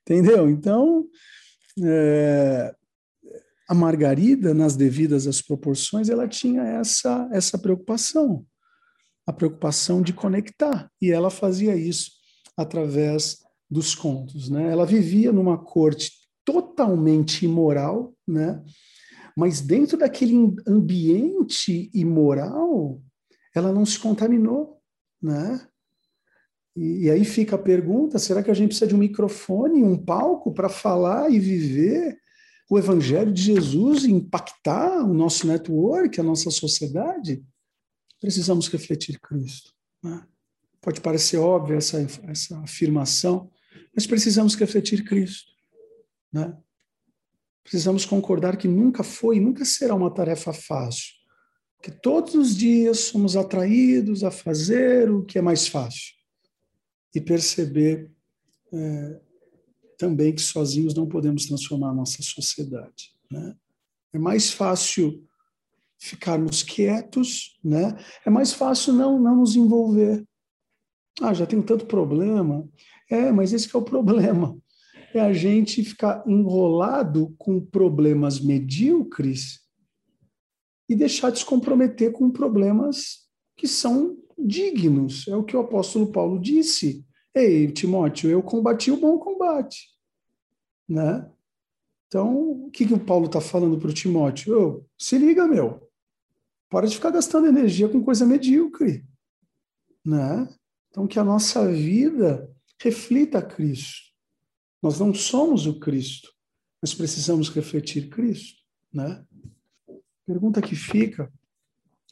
[0.00, 0.48] Entendeu?
[0.48, 1.04] Então,
[1.84, 2.74] é,
[3.68, 8.46] a Margarida, nas devidas as proporções, ela tinha essa, essa preocupação,
[9.26, 12.12] a preocupação de conectar, e ela fazia isso
[12.56, 14.48] através dos contos.
[14.48, 14.72] Né?
[14.72, 16.10] Ela vivia numa corte
[16.42, 18.62] totalmente imoral, né?
[19.38, 20.34] Mas dentro daquele
[20.66, 23.00] ambiente imoral,
[23.54, 24.82] ela não se contaminou.
[25.22, 25.64] Né?
[26.74, 29.96] E, e aí fica a pergunta: será que a gente precisa de um microfone, um
[29.96, 32.18] palco para falar e viver
[32.68, 37.40] o Evangelho de Jesus e impactar o nosso network, a nossa sociedade?
[38.20, 39.72] Precisamos refletir Cristo.
[40.02, 40.20] Né?
[40.80, 43.48] Pode parecer óbvia essa, essa afirmação,
[43.94, 45.52] mas precisamos refletir Cristo.
[46.32, 46.58] Né?
[47.68, 51.12] Precisamos concordar que nunca foi e nunca será uma tarefa fácil.
[51.82, 56.14] Que todos os dias somos atraídos a fazer o que é mais fácil
[57.14, 58.10] e perceber
[58.72, 59.20] é,
[59.98, 63.14] também que sozinhos não podemos transformar a nossa sociedade.
[63.30, 63.54] Né?
[64.14, 65.22] É mais fácil
[65.98, 67.98] ficarmos quietos, né?
[68.24, 70.26] é mais fácil não, não nos envolver.
[71.20, 72.66] Ah, já tenho tanto problema.
[73.10, 74.56] É, mas esse é o problema.
[75.18, 79.60] É a gente ficar enrolado com problemas medíocres
[80.88, 85.26] e deixar de se comprometer com problemas que são dignos.
[85.26, 87.04] É o que o apóstolo Paulo disse.
[87.34, 89.88] Ei, Timóteo, eu combati o bom combate.
[90.88, 91.28] Né?
[92.06, 94.86] Então, o que, que o Paulo está falando para o Timóteo?
[94.96, 95.90] Se liga, meu.
[96.70, 99.04] Para de ficar gastando energia com coisa medíocre.
[100.04, 100.48] Né?
[100.88, 102.48] Então, que a nossa vida
[102.80, 104.07] reflita Cristo.
[104.82, 106.32] Nós não somos o Cristo,
[106.80, 108.58] mas precisamos refletir Cristo.
[108.92, 109.24] Né?
[110.26, 111.32] Pergunta que fica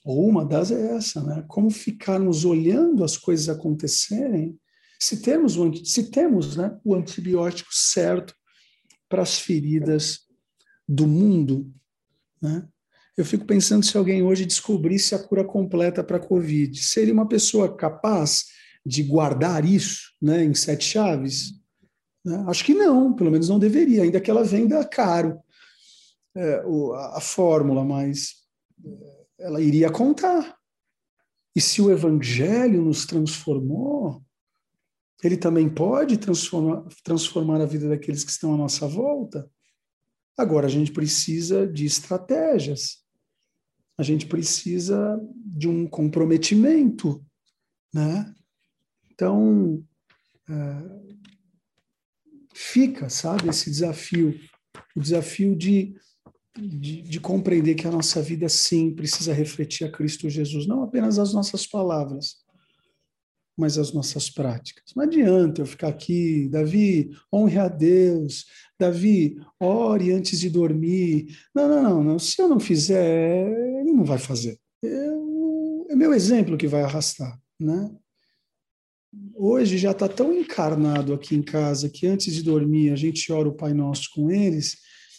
[0.06, 1.44] ou uma das é essa, né?
[1.48, 4.56] Como ficarmos olhando as coisas acontecerem
[5.00, 8.32] se temos, o, se temos né, o antibiótico certo
[9.08, 10.20] para as feridas
[10.88, 11.74] do mundo.
[12.40, 12.66] Né?
[13.16, 17.28] Eu fico pensando se alguém hoje descobrisse a cura completa para a Covid, seria uma
[17.28, 18.44] pessoa capaz
[18.86, 21.52] de guardar isso né, em sete chaves?
[22.26, 22.44] Né?
[22.48, 25.38] Acho que não, pelo menos não deveria, ainda que ela venda caro
[26.34, 28.44] é, a, a fórmula, mas
[29.38, 30.56] ela iria contar.
[31.54, 34.20] E se o evangelho nos transformou,
[35.22, 39.48] ele também pode transformar, transformar a vida daqueles que estão à nossa volta.
[40.36, 43.04] Agora, a gente precisa de estratégias,
[43.96, 47.24] a gente precisa de um comprometimento,
[47.94, 48.34] né?
[49.10, 49.82] Então,
[50.50, 51.15] é,
[52.56, 54.34] fica, sabe, esse desafio,
[54.96, 55.94] o desafio de
[56.58, 61.18] de, de, compreender que a nossa vida, sim, precisa refletir a Cristo Jesus, não apenas
[61.18, 62.36] as nossas palavras,
[63.56, 64.84] mas as nossas práticas.
[64.94, 68.46] Não adianta eu ficar aqui, Davi, honre a Deus,
[68.78, 71.26] Davi, ore antes de dormir.
[71.54, 72.18] Não, não, não, não.
[72.18, 73.48] se eu não fizer,
[73.80, 74.58] ele não vai fazer.
[74.82, 77.90] Eu, é meu exemplo que vai arrastar, né?
[79.34, 83.48] Hoje já está tão encarnado aqui em casa que antes de dormir a gente ora
[83.48, 84.76] o Pai Nosso com eles,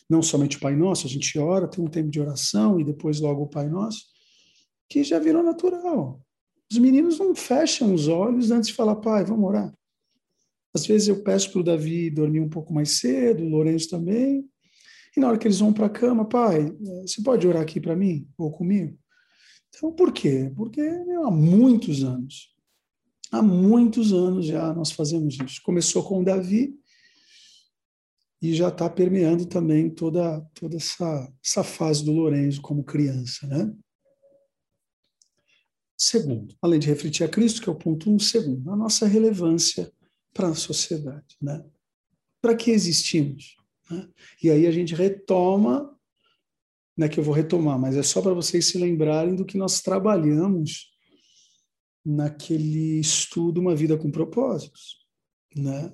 [0.09, 3.19] não somente o Pai Nosso, a gente ora, tem um tempo de oração e depois
[3.19, 4.05] logo o Pai Nosso,
[4.89, 6.21] que já virou natural.
[6.71, 9.73] Os meninos não fecham os olhos antes de falar, pai, vamos orar.
[10.73, 14.45] Às vezes eu peço para o Davi dormir um pouco mais cedo, o Lourenço também,
[15.15, 16.71] e na hora que eles vão para a cama, pai,
[17.01, 18.97] você pode orar aqui para mim ou comigo?
[19.69, 20.51] Então, por quê?
[20.55, 22.55] Porque há muitos anos,
[23.31, 25.61] há muitos anos já nós fazemos isso.
[25.63, 26.77] Começou com Davi,
[28.41, 33.47] e já está permeando também toda, toda essa, essa fase do Lourenço como criança.
[33.47, 33.73] Né?
[35.97, 39.91] Segundo, além de refletir a Cristo, que é o ponto um, segundo, a nossa relevância
[40.33, 41.35] para a sociedade.
[41.41, 41.65] Né?
[42.39, 43.57] Para que existimos?
[43.89, 44.07] Né?
[44.43, 45.97] E aí a gente retoma,
[46.95, 49.57] não é que eu vou retomar, mas é só para vocês se lembrarem do que
[49.57, 50.95] nós trabalhamos
[52.07, 55.05] naquele estudo Uma Vida com Propósitos.
[55.53, 55.91] Né?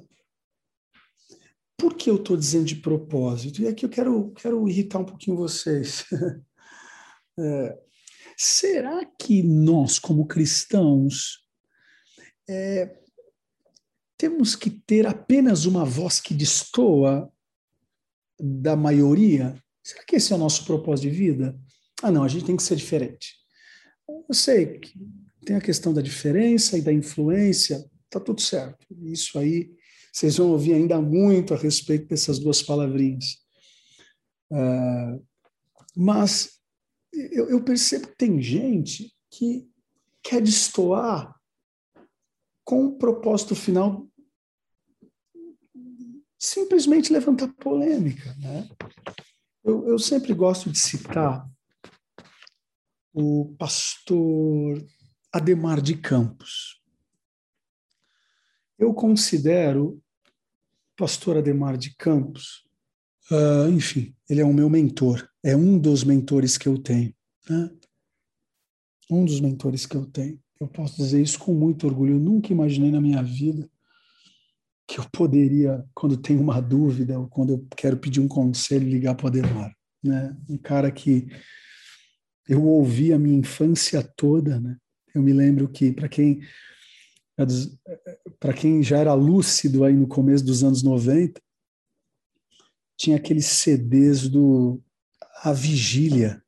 [1.76, 3.64] Por que eu estou dizendo de propósito?
[3.64, 6.06] E aqui eu quero, quero irritar um pouquinho vocês.
[7.40, 7.80] é,
[8.38, 11.48] será que nós, como cristãos,
[12.48, 13.00] é,
[14.16, 17.34] temos que ter apenas uma voz que destoa
[18.40, 19.56] da maioria?
[19.84, 21.60] Será que esse é o nosso propósito de vida?
[22.04, 23.36] Ah, não, a gente tem que ser diferente.
[24.08, 24.94] Eu sei que
[25.44, 28.86] tem a questão da diferença e da influência, tá tudo certo.
[29.04, 29.72] Isso aí
[30.12, 33.26] vocês vão ouvir ainda muito a respeito dessas duas palavrinhas.
[34.52, 35.26] Uh,
[35.96, 36.60] mas
[37.12, 39.68] eu, eu, percebo que tem gente que
[40.22, 41.36] quer destoar
[42.64, 44.08] com o propósito final
[46.38, 48.36] simplesmente levantar polêmica.
[48.36, 48.70] Né?
[49.64, 51.50] Eu, eu sempre gosto de citar
[53.14, 54.84] o pastor
[55.34, 56.80] Ademar de Campos.
[58.78, 60.00] Eu considero
[60.96, 62.64] pastor Ademar de Campos,
[63.32, 67.14] uh, enfim, ele é o meu mentor, é um dos mentores que eu tenho.
[67.50, 67.72] Né?
[69.10, 70.40] Um dos mentores que eu tenho.
[70.60, 72.14] Eu posso dizer isso com muito orgulho.
[72.14, 73.70] Eu nunca imaginei na minha vida
[74.88, 79.16] que eu poderia, quando tenho uma dúvida ou quando eu quero pedir um conselho, ligar
[79.16, 79.76] para o Ademar.
[80.04, 80.38] Né?
[80.48, 81.28] Um cara que
[82.48, 84.60] eu ouvi a minha infância toda.
[84.60, 84.78] Né?
[85.14, 86.42] Eu me lembro que, para quem
[88.40, 91.42] para quem já era lúcido aí no começo dos anos 90,
[92.96, 94.82] tinha aqueles CDs do
[95.44, 96.44] A Vigília.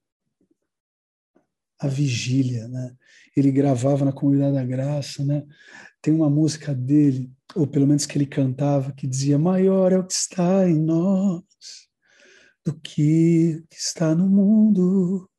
[1.80, 2.96] A Vigília, né?
[3.36, 5.44] Ele gravava na Comunidade da Graça, né?
[6.02, 10.06] Tem uma música dele, ou pelo menos que ele cantava, que dizia: Maior é o
[10.06, 11.44] que está em nós
[12.64, 15.30] do que que está no mundo.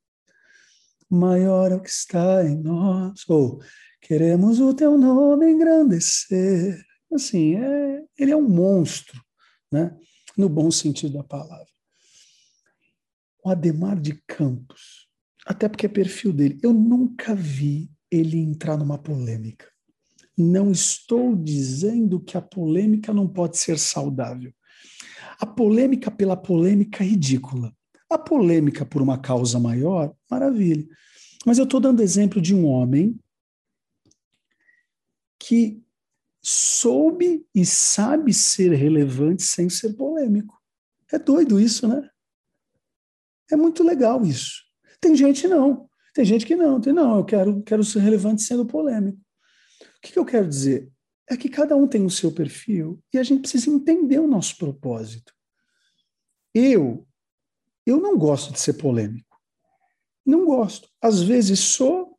[1.09, 3.29] Maior é o que está em nós.
[3.29, 3.61] Ou
[4.07, 6.81] Queremos o teu nome engrandecer.
[7.13, 9.21] Assim, é, ele é um monstro,
[9.71, 9.97] né?
[10.39, 11.67] no bom sentido da palavra.
[13.45, 15.09] O Ademar de Campos,
[15.45, 19.67] até porque é perfil dele, eu nunca vi ele entrar numa polêmica.
[20.39, 24.53] Não estou dizendo que a polêmica não pode ser saudável.
[25.41, 27.76] A polêmica pela polêmica é ridícula.
[28.09, 30.87] A polêmica por uma causa maior, maravilha.
[31.45, 33.19] Mas eu estou dando exemplo de um homem
[35.39, 35.83] que
[36.43, 40.61] soube e sabe ser relevante sem ser polêmico.
[41.13, 42.09] É doido isso, né?
[43.51, 44.65] É muito legal isso.
[45.01, 45.89] Tem gente não.
[46.15, 46.81] Tem gente que não.
[46.81, 49.19] Tem não, eu quero, quero ser relevante sendo polêmico.
[49.81, 50.91] O que, que eu quero dizer?
[51.29, 54.57] É que cada um tem o seu perfil e a gente precisa entender o nosso
[54.57, 55.33] propósito.
[56.55, 57.07] Eu,
[57.87, 59.41] eu não gosto de ser polêmico.
[60.25, 60.89] Não gosto.
[61.01, 62.19] Às vezes sou,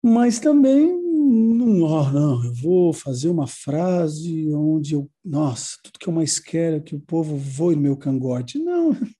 [0.00, 6.06] mas também não, oh, não, eu vou fazer uma frase onde eu, nossa, tudo que
[6.06, 8.58] eu mais quero é que o povo voe no meu cangote.
[8.58, 8.92] Não.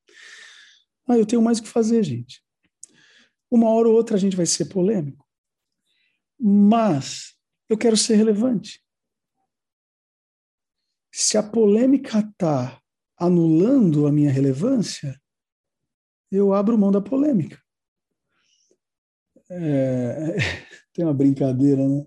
[1.06, 2.42] Ah, eu tenho mais o que fazer, gente.
[3.50, 5.28] Uma hora ou outra a gente vai ser polêmico.
[6.40, 7.34] Mas
[7.68, 8.82] eu quero ser relevante.
[11.12, 12.80] Se a polêmica está
[13.16, 15.20] anulando a minha relevância,
[16.30, 17.60] eu abro mão da polêmica.
[19.50, 20.36] É,
[20.92, 22.04] tem uma brincadeira, né?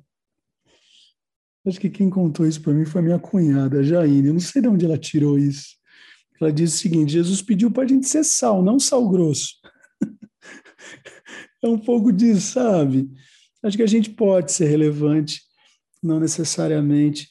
[1.66, 4.28] Acho que quem contou isso para mim foi minha cunhada, Jaine.
[4.28, 5.76] Eu não sei de onde ela tirou isso.
[6.40, 9.56] Ela disse o seguinte: Jesus pediu para a gente ser sal, não sal grosso.
[11.64, 13.10] é um pouco disso, sabe?
[13.62, 15.42] Acho que a gente pode ser relevante,
[16.02, 17.30] não necessariamente.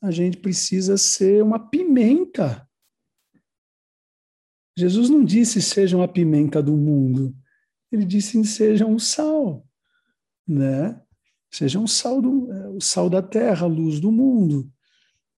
[0.00, 2.67] A gente precisa ser uma pimenta.
[4.78, 7.34] Jesus não disse sejam a pimenta do mundo.
[7.90, 9.68] Ele disse sejam o sal
[10.48, 10.98] né?
[11.50, 14.68] Seja um sal do, é, o sal da terra, a luz do mundo.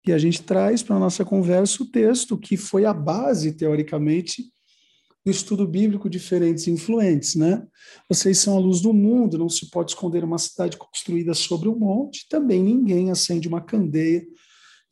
[0.07, 4.45] E a gente traz para a nossa conversa o texto que foi a base, teoricamente,
[5.25, 7.67] do estudo bíblico diferentes influentes, né?
[8.09, 11.79] Vocês são a luz do mundo, não se pode esconder uma cidade construída sobre um
[11.79, 14.25] monte, também ninguém acende uma candeia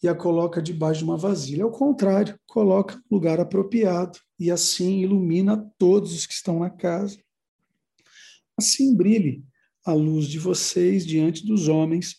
[0.02, 1.64] e a coloca debaixo de uma vasilha.
[1.64, 7.18] Ao contrário, coloca no lugar apropriado e assim ilumina todos os que estão na casa.
[8.56, 9.44] Assim brilhe
[9.84, 12.16] a luz de vocês diante dos homens,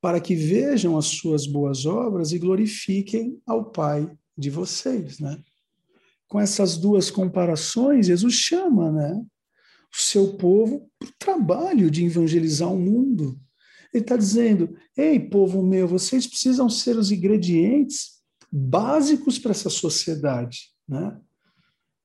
[0.00, 5.40] para que vejam as suas boas obras e glorifiquem ao Pai de vocês, né?
[6.26, 9.22] Com essas duas comparações, Jesus chama, né,
[9.94, 13.38] o seu povo para o trabalho de evangelizar o mundo.
[13.92, 20.72] Ele está dizendo: ei, povo meu, vocês precisam ser os ingredientes básicos para essa sociedade.
[20.92, 21.18] Né?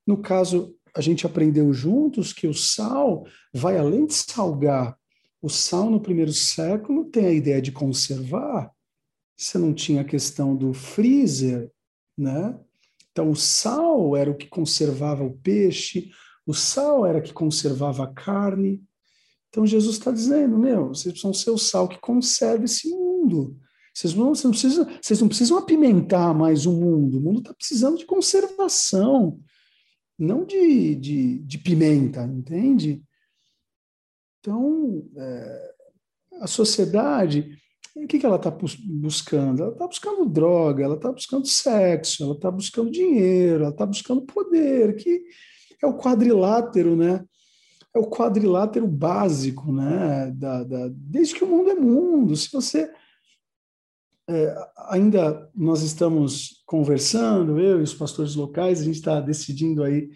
[0.06, 4.98] No caso, a gente aprendeu juntos que o sal vai além de salgar.
[5.42, 8.72] O sal no primeiro século tem a ideia de conservar.
[9.36, 11.70] Você não tinha a questão do freezer,
[12.16, 12.58] né?
[13.12, 16.10] Então, o sal era o que conservava o peixe,
[16.46, 18.82] o sal era o que conservava a carne.
[19.50, 23.56] Então, Jesus está dizendo: meu, vocês precisam ser o sal que conserva esse mundo.
[23.98, 27.18] Vocês não, vocês não, precisam, vocês não precisam apimentar mais o mundo.
[27.18, 29.40] O mundo está precisando de conservação,
[30.16, 33.02] não de, de, de pimenta, entende?
[34.38, 35.74] Então, é,
[36.40, 37.58] a sociedade
[37.96, 39.64] o que, que ela está buscando?
[39.64, 44.22] Ela está buscando droga, ela está buscando sexo, ela está buscando dinheiro, ela está buscando
[44.22, 45.24] poder, que
[45.82, 47.24] é o quadrilátero, né?
[47.92, 50.30] É o quadrilátero básico, né?
[50.36, 52.36] Da, da, desde que o mundo é mundo.
[52.36, 52.88] Se você
[54.28, 54.54] é,
[54.88, 60.10] ainda nós estamos conversando, eu e os pastores locais, a gente está decidindo aí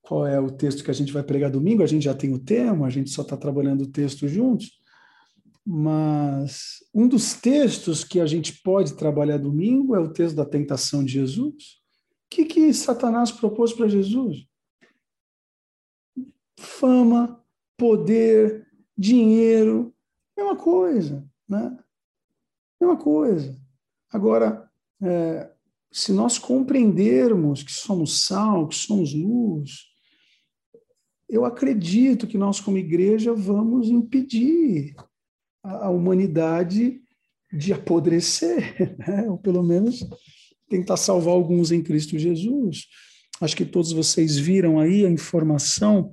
[0.00, 1.82] qual é o texto que a gente vai pregar domingo.
[1.82, 4.80] A gente já tem o tema, a gente só está trabalhando o texto juntos.
[5.64, 11.04] Mas um dos textos que a gente pode trabalhar domingo é o texto da tentação
[11.04, 11.52] de Jesus.
[11.52, 14.46] O que, que Satanás propôs para Jesus?
[16.58, 17.44] Fama,
[17.76, 19.94] poder, dinheiro,
[20.36, 21.76] mesma coisa, né?
[22.80, 23.56] Mesma coisa.
[24.10, 24.68] Agora,
[25.02, 25.50] é,
[25.92, 29.90] se nós compreendermos que somos sal, que somos luz,
[31.28, 34.94] eu acredito que nós, como igreja, vamos impedir
[35.62, 37.00] a humanidade
[37.52, 39.28] de apodrecer, né?
[39.28, 40.04] ou pelo menos
[40.68, 42.86] tentar salvar alguns em Cristo Jesus.
[43.40, 46.12] Acho que todos vocês viram aí a informação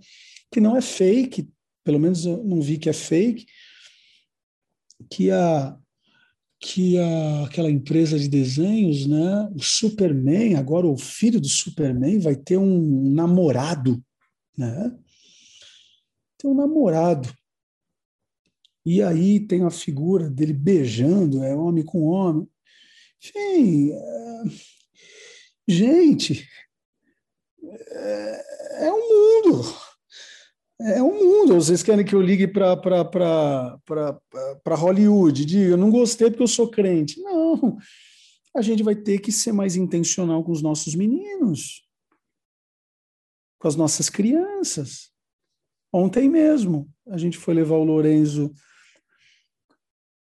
[0.51, 1.49] que não é fake,
[1.83, 3.45] pelo menos eu não vi que é fake,
[5.09, 5.77] que a
[6.59, 12.35] que a, aquela empresa de desenhos, né, o Superman, agora o filho do Superman vai
[12.35, 14.03] ter um namorado,
[14.57, 14.97] né?
[16.37, 17.33] Tem um namorado.
[18.85, 22.47] E aí tem a figura dele beijando, é homem com homem.
[23.19, 24.43] Enfim, é...
[25.67, 26.47] gente,
[27.63, 29.86] é, é um mundo.
[30.79, 31.55] É um mundo.
[31.55, 32.75] Vocês querem que eu ligue para
[34.75, 35.43] Hollywood?
[35.45, 37.19] Diga, eu não gostei porque eu sou crente.
[37.19, 37.77] Não.
[38.55, 41.83] A gente vai ter que ser mais intencional com os nossos meninos,
[43.59, 45.11] com as nossas crianças.
[45.91, 48.53] Ontem mesmo, a gente foi levar o Lorenzo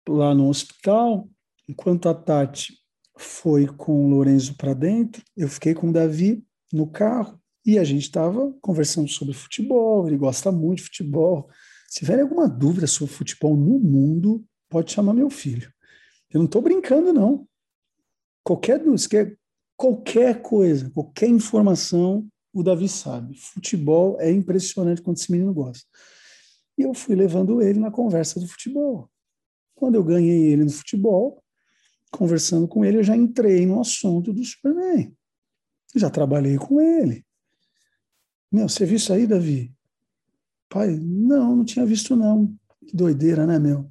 [0.09, 1.29] lá no hospital,
[1.69, 2.75] enquanto a Tati
[3.17, 7.85] foi com o Lorenzo para dentro, eu fiquei com o Davi no carro e a
[7.85, 10.07] gente estava conversando sobre futebol.
[10.07, 11.49] Ele gosta muito de futebol.
[11.89, 15.73] Se tiver alguma dúvida sobre futebol no mundo, pode chamar meu filho.
[16.31, 17.47] Eu não estou brincando, não.
[18.43, 19.37] Qualquer dúvida,
[19.77, 23.37] qualquer coisa, qualquer informação, o Davi sabe.
[23.37, 25.87] Futebol é impressionante quando esse menino gosta.
[26.77, 29.11] E eu fui levando ele na conversa do futebol.
[29.75, 31.43] Quando eu ganhei ele no futebol,
[32.11, 35.15] conversando com ele, eu já entrei no assunto do Superman.
[35.95, 37.25] Já trabalhei com ele.
[38.53, 39.75] Meu, você viu isso aí, Davi?
[40.69, 42.55] Pai, não, não tinha visto não.
[42.87, 43.91] Que doideira, né, meu?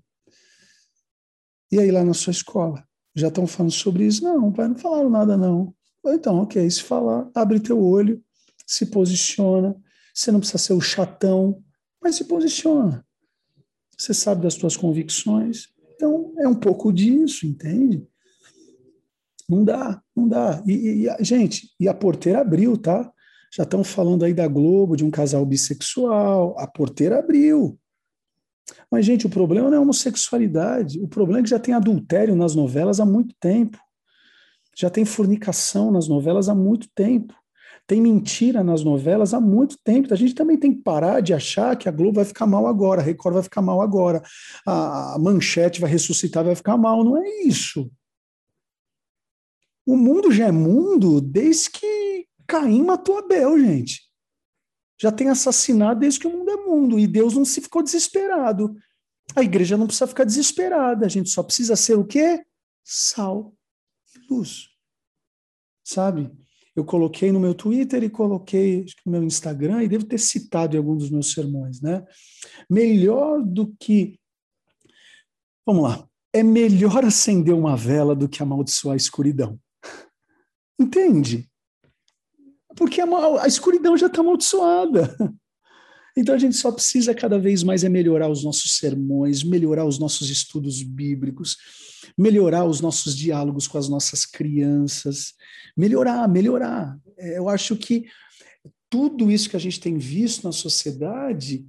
[1.71, 2.85] E aí lá na sua escola?
[3.15, 4.23] Já estão falando sobre isso?
[4.23, 5.73] Não, pai, não falaram nada não.
[6.05, 8.23] Então, ok, se falar, abre teu olho,
[8.65, 9.75] se posiciona.
[10.13, 11.63] Você não precisa ser o chatão,
[12.01, 13.05] mas se posiciona.
[13.97, 15.69] Você sabe das suas convicções,
[16.01, 18.07] então, é um pouco disso, entende?
[19.47, 20.63] Não dá, não dá.
[20.65, 23.11] E, e, gente, e a porteira abriu, tá?
[23.53, 26.57] Já estão falando aí da Globo, de um casal bissexual.
[26.57, 27.77] A porteira abriu.
[28.89, 30.99] Mas, gente, o problema não é a homossexualidade.
[31.01, 33.77] O problema é que já tem adultério nas novelas há muito tempo.
[34.77, 37.33] Já tem fornicação nas novelas há muito tempo
[37.91, 40.13] tem mentira nas novelas há muito tempo.
[40.13, 43.01] A gente também tem que parar de achar que a Globo vai ficar mal agora,
[43.01, 44.21] a Record vai ficar mal agora,
[44.65, 47.03] a Manchete vai ressuscitar, vai ficar mal.
[47.03, 47.91] Não é isso.
[49.85, 51.85] O mundo já é mundo desde que
[52.51, 54.01] Caim matou Abel, gente.
[55.01, 56.99] Já tem assassinado desde que o mundo é mundo.
[56.99, 58.75] E Deus não se ficou desesperado.
[59.33, 61.05] A igreja não precisa ficar desesperada.
[61.05, 62.45] A gente só precisa ser o quê?
[62.83, 63.55] Sal
[64.13, 64.67] e luz.
[65.81, 66.29] Sabe?
[66.75, 70.79] eu coloquei no meu Twitter e coloquei no meu Instagram, e devo ter citado em
[70.79, 72.05] algum dos meus sermões, né?
[72.69, 74.17] Melhor do que.
[75.65, 76.07] Vamos lá.
[76.33, 79.59] é melhor acender uma vela do que amaldiçoar a escuridão.
[80.79, 81.50] Entende?
[82.81, 83.05] Porque a,
[83.43, 85.15] a escuridão já está amaldiçoada.
[86.17, 89.97] Então a gente só precisa cada vez mais é melhorar os nossos sermões, melhorar os
[89.97, 91.55] nossos estudos bíblicos,
[92.17, 95.31] melhorar os nossos diálogos com as nossas crianças,
[95.77, 96.99] melhorar, melhorar.
[97.17, 98.07] É, eu acho que
[98.89, 101.65] tudo isso que a gente tem visto na sociedade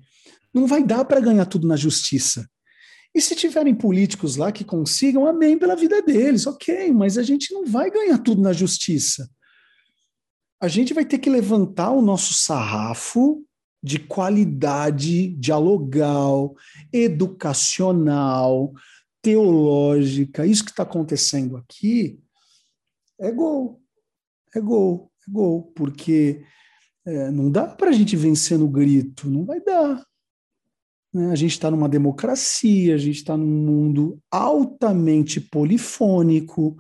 [0.53, 2.51] não vai dar para ganhar tudo na justiça.
[3.15, 7.55] E se tiverem políticos lá que consigam, amém pela vida deles, ok, mas a gente
[7.55, 9.31] não vai ganhar tudo na justiça.
[10.63, 13.45] A gente vai ter que levantar o nosso sarrafo
[13.83, 16.55] de qualidade dialogal,
[16.93, 18.73] educacional,
[19.21, 20.47] teológica.
[20.47, 22.17] Isso que está acontecendo aqui
[23.21, 23.83] é gol.
[24.55, 26.45] É gol, é gol, porque
[27.05, 30.07] é, não dá para a gente vencer no grito, não vai dar.
[31.13, 31.33] Né?
[31.33, 36.77] A gente está numa democracia, a gente está num mundo altamente polifônico.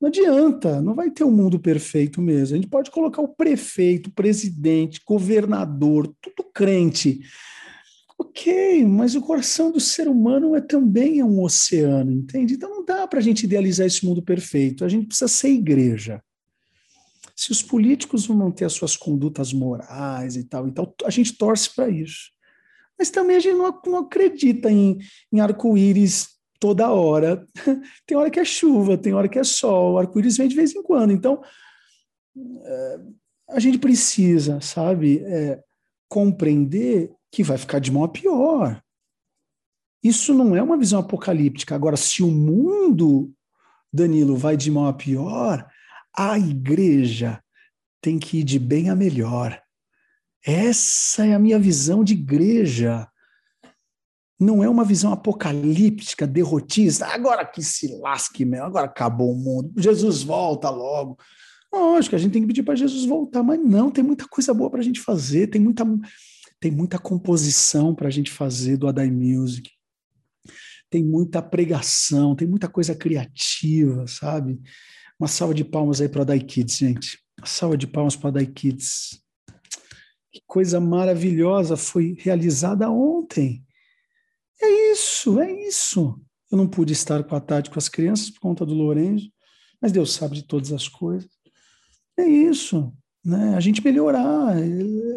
[0.00, 2.54] Não adianta, não vai ter um mundo perfeito mesmo.
[2.54, 7.20] A gente pode colocar o prefeito, presidente, governador, tudo crente.
[8.16, 12.54] Ok, mas o coração do ser humano é também é um oceano, entende?
[12.54, 14.84] Então não dá para a gente idealizar esse mundo perfeito.
[14.84, 16.22] A gente precisa ser igreja.
[17.34, 21.36] Se os políticos vão manter as suas condutas morais e tal, e tal a gente
[21.36, 22.30] torce para isso.
[22.98, 24.98] Mas também a gente não, não acredita em,
[25.32, 27.46] em arco-íris toda hora.
[28.06, 30.74] tem hora que é chuva, tem hora que é sol, o arco-íris vem de vez
[30.74, 31.12] em quando.
[31.12, 31.42] Então,
[32.62, 33.00] é,
[33.50, 35.62] a gente precisa, sabe, é,
[36.08, 38.82] compreender que vai ficar de mal a pior.
[40.02, 41.74] Isso não é uma visão apocalíptica.
[41.74, 43.32] Agora, se o mundo,
[43.92, 45.68] Danilo, vai de mal a pior,
[46.16, 47.42] a igreja
[48.00, 49.60] tem que ir de bem a melhor.
[50.44, 53.08] Essa é a minha visão de igreja.
[54.38, 57.06] Não é uma visão apocalíptica, derrotista.
[57.06, 59.72] Agora que se lasque mesmo, agora acabou o mundo.
[59.76, 61.18] Jesus volta logo.
[61.72, 64.70] Lógico, a gente tem que pedir para Jesus voltar, mas não, tem muita coisa boa
[64.70, 65.84] para a gente fazer, tem muita,
[66.60, 69.70] tem muita composição para a gente fazer do Adai Music.
[70.90, 74.58] Tem muita pregação, tem muita coisa criativa, sabe?
[75.20, 77.18] Uma salva de palmas aí para a Dai Kids, gente.
[77.38, 79.20] Uma salva de palmas para a Dai Kids.
[80.32, 83.64] Que coisa maravilhosa foi realizada ontem.
[84.60, 86.20] É isso, é isso.
[86.50, 89.30] Eu não pude estar com a Tati com as crianças por conta do Lourenço,
[89.80, 91.30] mas Deus sabe de todas as coisas.
[92.16, 92.92] É isso.
[93.24, 93.54] Né?
[93.54, 94.56] A gente melhorar,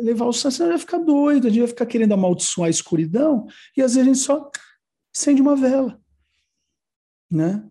[0.02, 3.82] levar o senso, vai ficar doido, a gente vai ficar querendo amaldiçoar a escuridão, e
[3.82, 4.52] às vezes a gente só
[5.16, 6.00] acende uma vela.
[7.30, 7.64] Né?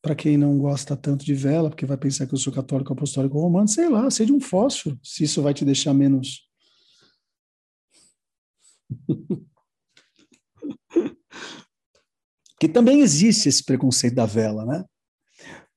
[0.00, 3.38] para quem não gosta tanto de vela, porque vai pensar que eu sou católico apostólico
[3.38, 6.48] romano, sei lá, seja um fósforo, se isso vai te deixar menos.
[12.58, 14.84] que também existe esse preconceito da vela, né?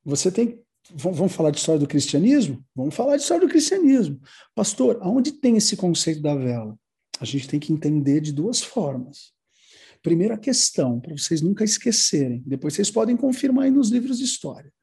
[0.04, 0.60] Você tem.
[0.94, 2.66] Vamos falar de história do cristianismo?
[2.76, 4.20] Vamos falar de história do cristianismo.
[4.54, 6.78] Pastor, aonde tem esse conceito da vela?
[7.20, 9.32] A gente tem que entender de duas formas.
[10.02, 14.74] Primeira questão, para vocês nunca esquecerem, depois vocês podem confirmar aí nos livros de história.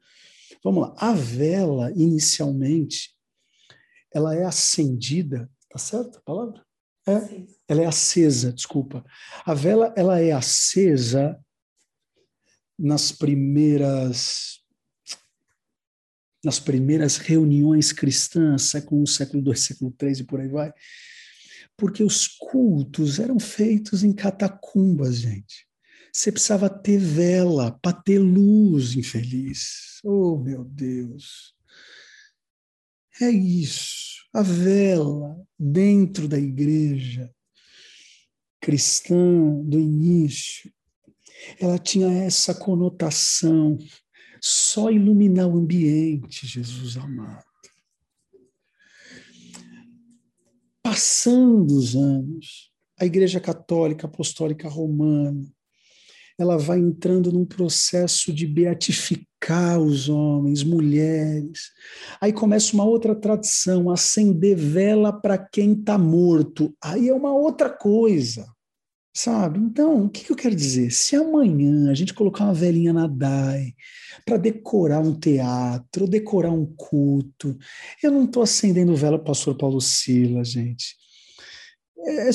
[0.62, 0.94] Vamos lá.
[0.96, 3.14] A vela, inicialmente,
[4.14, 6.64] ela é acendida, tá certo a palavra?
[7.08, 9.04] É, ela é acesa, desculpa.
[9.44, 11.38] A vela, ela é acesa
[12.78, 14.58] nas primeiras
[16.44, 20.72] nas primeiras reuniões cristãs, século I, século II, século III e por aí vai
[21.78, 25.64] porque os cultos eram feitos em catacumbas, gente.
[26.12, 30.00] Você precisava ter vela para ter luz, infeliz.
[30.02, 31.54] Oh, meu Deus.
[33.20, 34.26] É isso.
[34.32, 37.32] A vela dentro da igreja
[38.60, 40.70] cristã do início,
[41.58, 43.78] ela tinha essa conotação
[44.40, 47.44] só iluminar o ambiente, Jesus amado.
[50.82, 55.46] Passando os anos, a Igreja Católica Apostólica Romana,
[56.38, 61.72] ela vai entrando num processo de beatificar os homens, mulheres.
[62.20, 66.72] Aí começa uma outra tradição, acender vela para quem está morto.
[66.82, 68.46] Aí é uma outra coisa.
[69.12, 69.58] Sabe?
[69.58, 70.92] Então, o que, eu quero dizer?
[70.92, 73.74] Se amanhã a gente colocar uma velhinha na DAI
[74.24, 77.58] para decorar um teatro, decorar um culto,
[78.00, 80.94] eu não estou acendendo vela para o pastor Paulo Silas, gente.
[82.06, 82.30] É,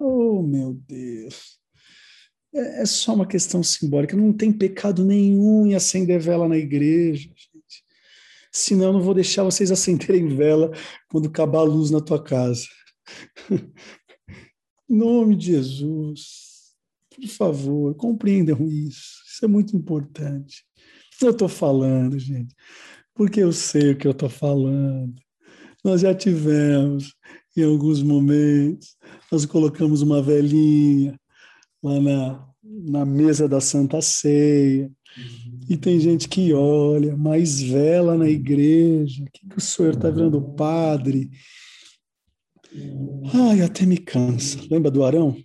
[0.00, 1.63] oh, meu Deus.
[2.54, 4.16] É, é só uma questão simbólica.
[4.16, 7.84] Não tem pecado nenhum em acender vela na igreja, gente.
[8.52, 10.70] Senão, eu não vou deixar vocês acenderem vela
[11.08, 12.66] quando acabar a luz na tua casa.
[14.88, 16.74] Em nome de Jesus,
[17.14, 19.22] por favor, compreendam isso.
[19.26, 20.64] Isso é muito importante.
[21.20, 22.54] Eu estou falando, gente,
[23.14, 25.14] porque eu sei o que eu estou falando.
[25.82, 27.14] Nós já tivemos,
[27.56, 28.94] em alguns momentos,
[29.32, 31.18] nós colocamos uma velhinha
[31.84, 34.90] lá na, na mesa da Santa Ceia.
[35.68, 40.10] E tem gente que olha, mais vela na igreja, o que, que o senhor está
[40.10, 41.30] virando padre?
[43.32, 44.58] Ai, até me cansa.
[44.70, 45.36] Lembra do Arão?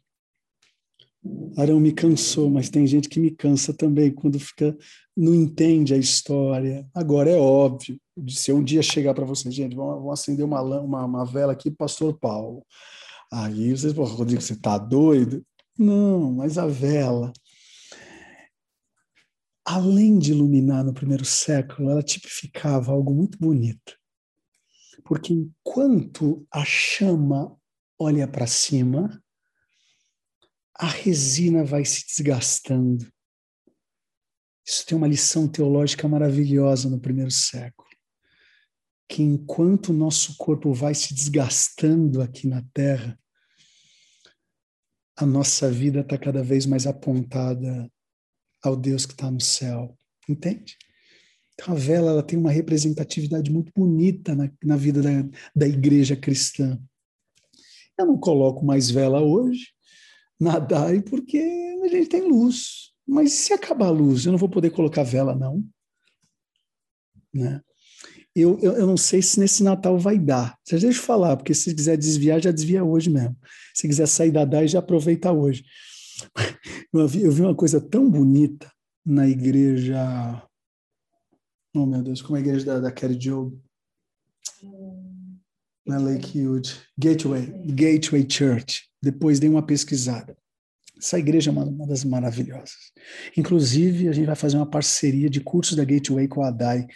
[1.58, 4.76] Arão me cansou, mas tem gente que me cansa também quando fica
[5.16, 6.88] não entende a história.
[6.94, 11.06] Agora é óbvio, se eu um dia chegar para vocês, gente, vamos, acender uma, uma,
[11.06, 12.66] uma, vela aqui, Pastor Paulo.
[13.32, 15.44] Aí vocês vão, Rodrigo, você está doido?
[15.80, 17.32] Não, mas a vela,
[19.64, 23.98] além de iluminar no primeiro século, ela tipificava algo muito bonito.
[25.06, 27.58] Porque enquanto a chama
[27.98, 29.24] olha para cima,
[30.76, 33.10] a resina vai se desgastando.
[34.66, 37.90] Isso tem uma lição teológica maravilhosa no primeiro século.
[39.08, 43.19] Que enquanto o nosso corpo vai se desgastando aqui na Terra,
[45.20, 47.92] a nossa vida está cada vez mais apontada
[48.64, 49.94] ao Deus que está no céu.
[50.30, 50.78] Entende?
[51.54, 55.10] Então a vela ela tem uma representatividade muito bonita na, na vida da,
[55.54, 56.82] da igreja cristã.
[57.98, 59.68] Eu não coloco mais vela hoje,
[60.40, 61.38] nadar porque
[61.84, 62.94] a gente tem luz.
[63.06, 65.68] Mas se acabar a luz, eu não vou poder colocar vela, não.
[67.34, 67.62] Né?
[68.36, 70.58] Eu, eu, eu, não sei se nesse Natal vai dar.
[70.70, 73.36] Deixa eu falar, porque se quiser desviar, já desvia hoje mesmo.
[73.74, 75.64] Se quiser sair da DAI, já aproveita hoje.
[76.92, 78.68] Eu vi, eu vi uma coisa tão bonita
[79.06, 80.44] na igreja.
[81.76, 83.56] Oh, meu Deus, como é a igreja da, da Kelly Job?
[85.86, 86.76] Na Lakewood.
[86.98, 87.46] Gateway.
[87.64, 88.90] Gateway Church.
[89.00, 90.36] Depois dei uma pesquisada.
[90.98, 92.92] Essa igreja é uma, uma, das maravilhosas.
[93.38, 96.88] Inclusive, a gente vai fazer uma parceria de cursos da Gateway com a ADAI.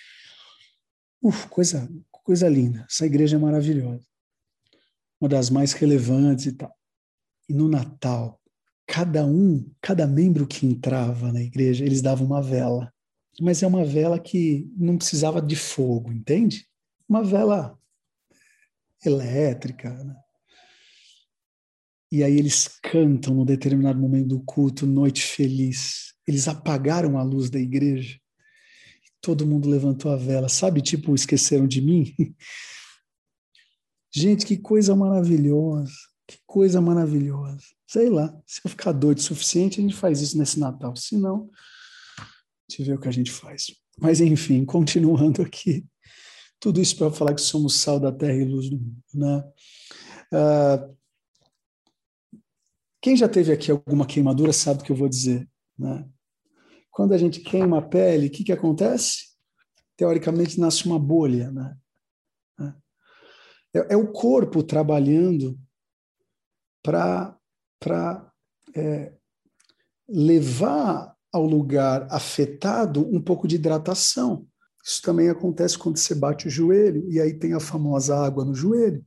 [1.24, 2.86] Uf, coisa, coisa linda.
[2.90, 4.06] Essa igreja é maravilhosa.
[5.22, 6.76] Uma das mais relevantes e tal.
[7.48, 8.42] E no Natal,
[8.86, 12.94] cada um, cada membro que entrava na igreja, eles davam uma vela.
[13.40, 16.68] Mas é uma vela que não precisava de fogo, entende?
[17.08, 17.80] Uma vela
[19.06, 20.16] elétrica, né?
[22.12, 26.14] E aí eles cantam no determinado momento do culto, Noite Feliz.
[26.28, 28.20] Eles apagaram a luz da igreja.
[29.24, 30.50] Todo mundo levantou a vela.
[30.50, 32.14] Sabe, tipo, esqueceram de mim?
[34.14, 35.94] Gente, que coisa maravilhosa.
[36.28, 37.64] Que coisa maravilhosa.
[37.88, 40.96] Sei lá, se eu ficar doido o suficiente, a gente faz isso nesse Natal.
[40.96, 41.50] Se não,
[42.70, 43.68] gente vê o que a gente faz.
[44.00, 45.86] Mas, enfim, continuando aqui.
[46.60, 49.04] Tudo isso para falar que somos sal da terra e luz do mundo.
[49.14, 49.44] Né?
[50.34, 50.98] Uh,
[53.02, 55.48] quem já teve aqui alguma queimadura sabe o que eu vou dizer.
[55.78, 56.08] Né?
[56.94, 59.34] Quando a gente queima a pele, o que, que acontece?
[59.98, 61.52] Teoricamente nasce uma bolha.
[61.52, 61.76] Né?
[63.74, 65.60] É, é o corpo trabalhando
[66.84, 67.36] para
[68.76, 69.12] é,
[70.08, 74.46] levar ao lugar afetado um pouco de hidratação.
[74.86, 78.54] Isso também acontece quando você bate o joelho, e aí tem a famosa água no
[78.54, 79.04] joelho.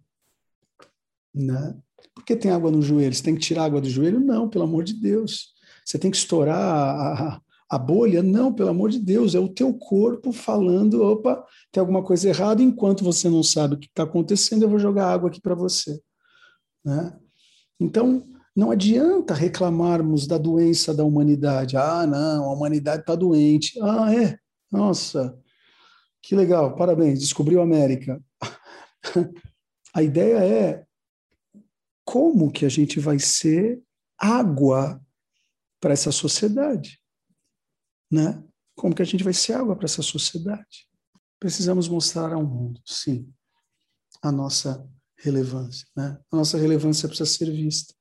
[1.32, 1.78] Né?
[2.12, 3.14] Por que tem água no joelho?
[3.14, 4.18] Você tem que tirar água do joelho?
[4.18, 5.55] Não, pelo amor de Deus.
[5.84, 8.23] Você tem que estourar a, a bolha?
[8.23, 9.35] Não, pelo amor de Deus.
[9.35, 12.62] É o teu corpo falando: opa, tem alguma coisa errada.
[12.62, 16.01] Enquanto você não sabe o que está acontecendo, eu vou jogar água aqui para você.
[16.85, 17.19] Né?
[17.81, 21.77] Então, não adianta reclamarmos da doença da humanidade.
[21.77, 23.79] Ah, não, a humanidade está doente.
[23.83, 24.39] Ah, é?
[24.71, 25.39] Nossa,
[26.23, 28.21] que legal, parabéns, descobriu a América.
[29.95, 30.87] a ideia é
[32.05, 33.83] como que a gente vai ser
[34.19, 35.01] água
[35.81, 36.99] para essa sociedade,
[38.11, 38.43] né?
[38.75, 40.87] Como que a gente vai ser água para essa sociedade?
[41.39, 43.33] Precisamos mostrar ao mundo, sim,
[44.23, 44.89] a nossa
[45.19, 46.19] relevância, né?
[46.31, 47.95] A nossa relevância precisa ser vista.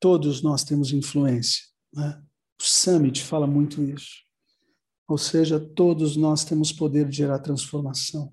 [0.00, 2.22] Todos nós temos influência, né?
[2.60, 4.24] O Summit fala muito isso.
[5.06, 8.32] Ou seja, todos nós temos poder de gerar transformação.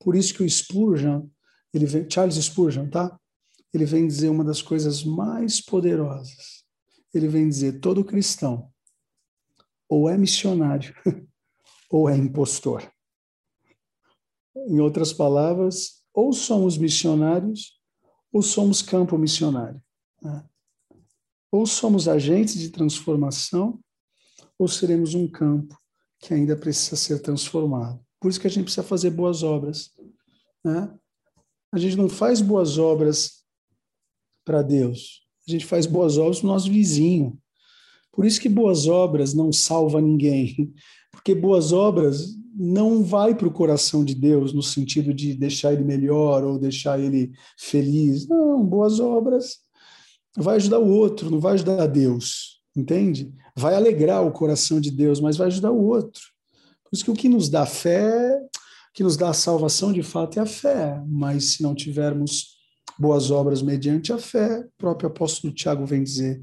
[0.00, 1.28] Por isso que o Spurgeon
[1.74, 3.18] ele vem, Charles Spurgeon, tá?
[3.72, 6.64] Ele vem dizer uma das coisas mais poderosas.
[7.12, 8.72] Ele vem dizer: todo cristão
[9.94, 10.92] ou é missionário
[11.88, 12.82] ou é impostor.
[14.56, 17.80] Em outras palavras, ou somos missionários
[18.32, 19.80] ou somos campo missionário.
[20.20, 20.44] Né?
[21.52, 23.80] Ou somos agentes de transformação
[24.58, 25.80] ou seremos um campo
[26.18, 28.04] que ainda precisa ser transformado.
[28.20, 29.92] Por isso que a gente precisa fazer boas obras.
[30.64, 30.92] Né?
[31.72, 33.44] A gente não faz boas obras
[34.44, 35.24] para Deus.
[35.46, 37.38] A gente faz boas obras para o nosso vizinho,
[38.14, 40.72] Por isso que boas obras não salva ninguém,
[41.10, 45.82] porque boas obras não vai para o coração de Deus no sentido de deixar ele
[45.82, 48.28] melhor ou deixar ele feliz.
[48.28, 49.58] Não, boas obras
[50.36, 53.32] vai ajudar o outro, não vai ajudar a Deus, entende?
[53.56, 56.22] Vai alegrar o coração de Deus, mas vai ajudar o outro.
[56.84, 60.02] Por isso que o que nos dá fé, o que nos dá a salvação de
[60.02, 62.54] fato é a fé, mas se não tivermos
[62.96, 66.40] boas obras mediante a fé, o próprio apóstolo Tiago vem dizer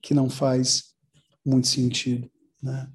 [0.00, 0.91] que não faz
[1.44, 2.30] muito sentido,
[2.62, 2.88] né?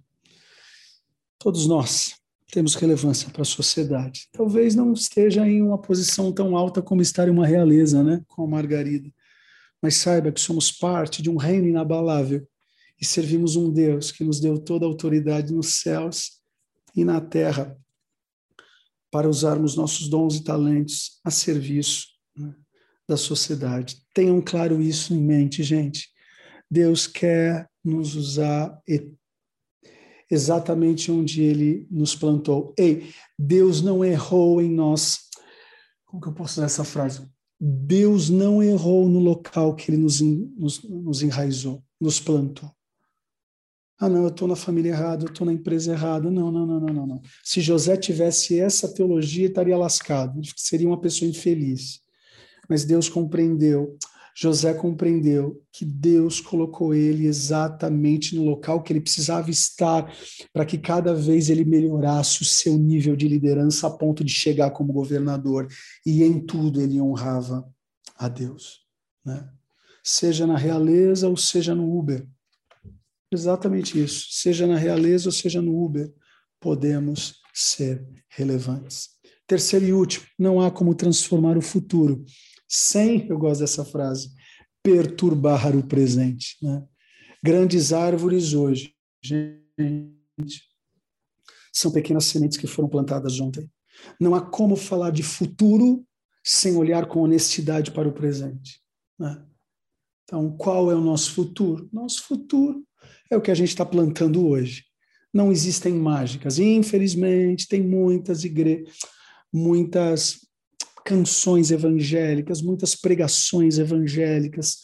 [1.40, 2.16] Todos nós
[2.52, 4.28] temos relevância para a sociedade.
[4.32, 8.44] Talvez não esteja em uma posição tão alta como estar em uma realeza, né, com
[8.44, 9.12] a Margarida.
[9.82, 12.48] Mas saiba que somos parte de um reino inabalável
[13.00, 16.42] e servimos um Deus que nos deu toda a autoridade nos céus
[16.96, 17.78] e na terra
[19.12, 22.56] para usarmos nossos dons e talentos a serviço né,
[23.08, 24.02] da sociedade.
[24.14, 26.10] Tenham claro isso em mente, gente.
[26.70, 28.82] Deus quer nos usar
[30.30, 32.74] exatamente onde ele nos plantou.
[32.78, 35.20] Ei, Deus não errou em nós.
[36.06, 37.28] Como que eu posso usar essa frase?
[37.60, 42.72] Deus não errou no local que ele nos, nos, nos enraizou, nos plantou.
[44.00, 46.30] Ah, não, eu estou na família errada, eu estou na empresa errada.
[46.30, 47.22] Não, não, não, não, não.
[47.44, 52.00] Se José tivesse essa teologia, estaria lascado, seria uma pessoa infeliz.
[52.70, 53.98] Mas Deus compreendeu
[54.40, 60.14] José compreendeu que Deus colocou ele exatamente no local que ele precisava estar
[60.54, 64.70] para que cada vez ele melhorasse o seu nível de liderança a ponto de chegar
[64.70, 65.68] como governador.
[66.06, 67.68] E em tudo ele honrava
[68.16, 68.86] a Deus.
[69.26, 69.50] Né?
[70.04, 72.28] Seja na realeza ou seja no Uber.
[73.32, 74.28] Exatamente isso.
[74.30, 76.14] Seja na realeza ou seja no Uber,
[76.60, 79.10] podemos ser relevantes.
[79.48, 82.24] Terceiro e último, não há como transformar o futuro
[82.68, 84.32] sem, eu gosto dessa frase,
[84.84, 86.58] perturbar o presente.
[86.62, 86.84] Né?
[87.44, 90.14] Grandes árvores hoje, gente,
[91.74, 93.70] são pequenas sementes que foram plantadas ontem.
[94.20, 96.06] Não há como falar de futuro
[96.44, 98.82] sem olhar com honestidade para o presente.
[99.20, 99.44] Né?
[100.24, 101.90] Então, qual é o nosso futuro?
[101.92, 102.86] Nosso futuro
[103.30, 104.86] é o que a gente está plantando hoje.
[105.34, 106.60] Não existem mágicas.
[106.60, 108.98] Infelizmente, tem muitas igrejas,
[109.54, 110.47] muitas
[111.08, 114.80] canções evangélicas, muitas pregações evangélicas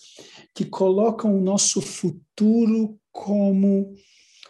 [0.55, 3.93] que colocam o nosso futuro como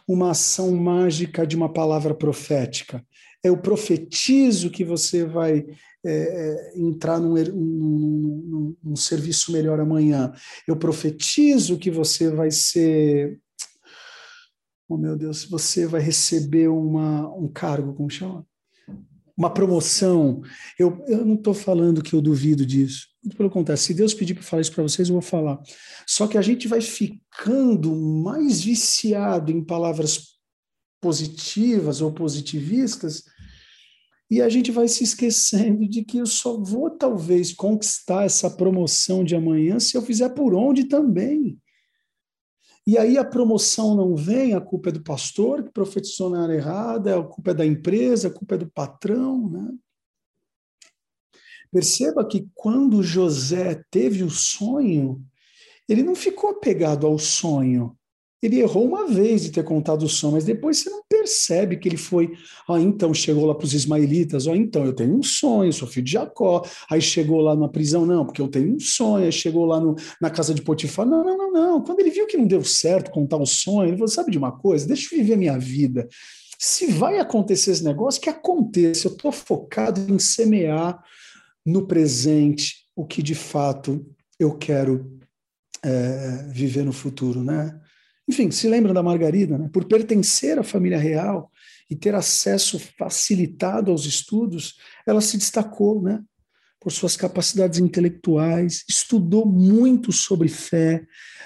[0.08, 3.04] uma ação mágica de uma palavra profética.
[3.44, 5.66] Eu profetizo que você vai
[6.06, 6.12] é,
[6.76, 10.32] é entrar num, num, num, num, serviço melhor amanhã.
[10.68, 13.40] Eu profetizo que você vai ser.
[14.88, 18.46] Oh, meu Deus, você vai receber uma, um cargo, como chama?
[19.38, 20.42] Uma promoção.
[20.78, 23.08] Eu, eu não estou falando que eu duvido disso.
[23.24, 25.60] Muito pelo contrário, se Deus pedir para falar isso para vocês, eu vou falar.
[26.06, 30.34] Só que a gente vai ficando mais viciado em palavras
[31.02, 33.24] positivas ou positivistas
[34.32, 39.24] e a gente vai se esquecendo de que eu só vou talvez conquistar essa promoção
[39.24, 41.60] de amanhã se eu fizer por onde também.
[42.86, 46.56] E aí a promoção não vem, a culpa é do pastor que profetizou na área
[46.56, 49.72] errada, a culpa é da empresa, a culpa é do patrão, né?
[51.72, 55.26] Perceba que quando José teve o sonho,
[55.88, 57.98] ele não ficou apegado ao sonho,
[58.44, 61.88] ele errou uma vez de ter contado o sonho, mas depois você não percebe que
[61.88, 62.34] ele foi.
[62.68, 66.06] Ah, então chegou lá para os ismaelitas, oh, então eu tenho um sonho, sou filho
[66.06, 66.62] de Jacó.
[66.90, 69.24] Aí chegou lá na prisão, não, porque eu tenho um sonho.
[69.24, 71.82] Aí chegou lá no, na casa de Potifar, não, não, não, não.
[71.82, 74.52] Quando ele viu que não deu certo contar o sonho, ele falou: sabe de uma
[74.52, 74.86] coisa?
[74.86, 76.08] Deixa eu viver a minha vida.
[76.60, 79.08] Se vai acontecer esse negócio, que aconteça.
[79.08, 81.02] Eu estou focado em semear
[81.66, 84.06] no presente o que de fato
[84.38, 85.18] eu quero
[85.82, 87.80] é, viver no futuro, né?
[88.28, 89.70] Enfim, se lembram da Margarida, né?
[89.72, 91.52] por pertencer à família real
[91.90, 96.24] e ter acesso facilitado aos estudos, ela se destacou, né?
[96.84, 101.06] por suas capacidades intelectuais, estudou muito sobre fé,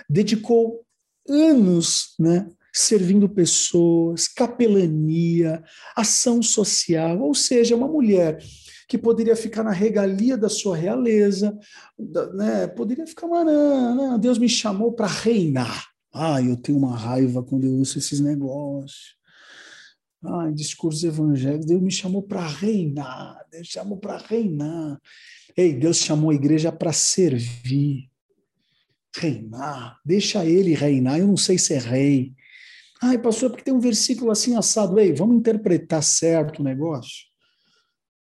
[0.09, 0.84] dedicou
[1.30, 5.63] anos, né, servindo pessoas, capelania,
[5.95, 8.39] ação social, ou seja, uma mulher
[8.88, 11.55] que poderia ficar na regalia da sua realeza,
[12.34, 15.86] né, poderia ficar, não, Deus me chamou para reinar.
[16.14, 19.16] Ah, eu tenho uma raiva quando eu ouço esses negócios.
[20.24, 21.66] Ah, discursos evangélicos.
[21.66, 23.45] Deus me chamou para reinar.
[23.51, 24.99] Deus chamou para reinar.
[25.55, 28.10] Ei, Deus chamou a igreja para servir.
[29.16, 29.99] Reinar.
[30.03, 31.20] Deixa ele reinar.
[31.20, 32.34] Eu não sei ser rei.
[33.01, 34.99] Ai, pastor, porque tem um versículo assim assado.
[34.99, 37.28] Ei, vamos interpretar certo o negócio.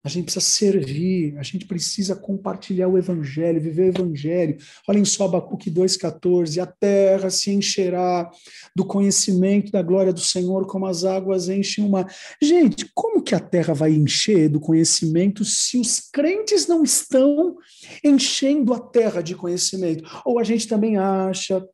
[0.04, 4.58] A gente precisa servir, a gente precisa compartilhar o evangelho, viver o evangelho.
[4.88, 8.28] Olhem só Abacuque 2,14: a terra se encherá
[8.74, 12.04] do conhecimento da glória do Senhor, como as águas enchem uma.
[12.42, 17.56] Gente, como que a terra vai encher do conhecimento se os crentes não estão
[18.02, 20.02] enchendo a terra de conhecimento?
[20.24, 21.64] Ou a gente também acha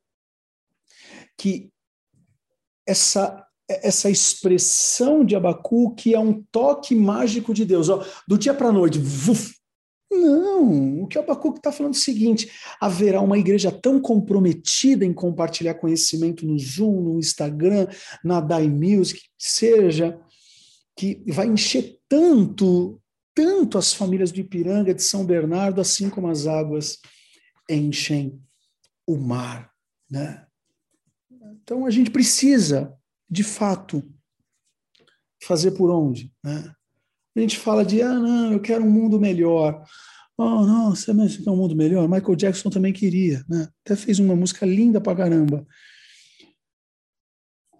[1.34, 1.70] que
[2.86, 7.88] essa essa expressão de Abacuque é um toque mágico de Deus.
[7.88, 9.56] Ó, do dia para a noite, vuf.
[10.10, 12.50] Não, o que o Abacuque está falando é o seguinte:
[12.80, 17.86] haverá uma igreja tão comprometida em compartilhar conhecimento no Zoom, no Instagram,
[18.24, 20.18] na Dai Music, seja,
[20.96, 22.98] que vai encher tanto,
[23.34, 26.98] tanto as famílias do Ipiranga, de São Bernardo, assim como as águas
[27.68, 28.40] enchem
[29.06, 29.70] o mar.
[30.10, 30.46] Né?
[31.62, 32.97] Então a gente precisa
[33.30, 34.02] de fato,
[35.42, 36.32] fazer por onde?
[36.42, 36.72] Né?
[37.36, 39.84] A gente fala de, ah, não, eu quero um mundo melhor.
[40.36, 41.12] Oh, não, você
[41.42, 42.08] quer um mundo melhor?
[42.08, 43.68] Michael Jackson também queria, né?
[43.84, 45.66] Até fez uma música linda pra caramba.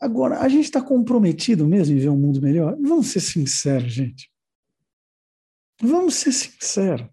[0.00, 2.76] Agora, a gente está comprometido mesmo em ver um mundo melhor?
[2.80, 4.30] Vamos ser sinceros, gente.
[5.80, 7.08] Vamos ser sinceros.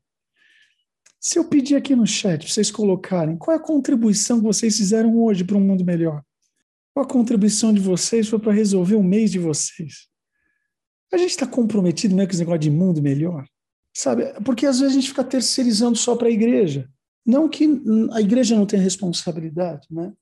[1.20, 5.18] Se eu pedir aqui no chat, vocês colocarem qual é a contribuição que vocês fizeram
[5.18, 6.24] hoje para um mundo melhor?
[6.96, 10.08] Qual a contribuição de vocês foi para resolver o mês de vocês?
[11.12, 13.46] A gente está comprometido né, com esse negócio de mundo melhor,
[13.94, 14.24] sabe?
[14.46, 16.90] Porque às vezes a gente fica terceirizando só para a igreja.
[17.26, 17.68] Não que
[18.14, 20.14] a igreja não tenha responsabilidade, né?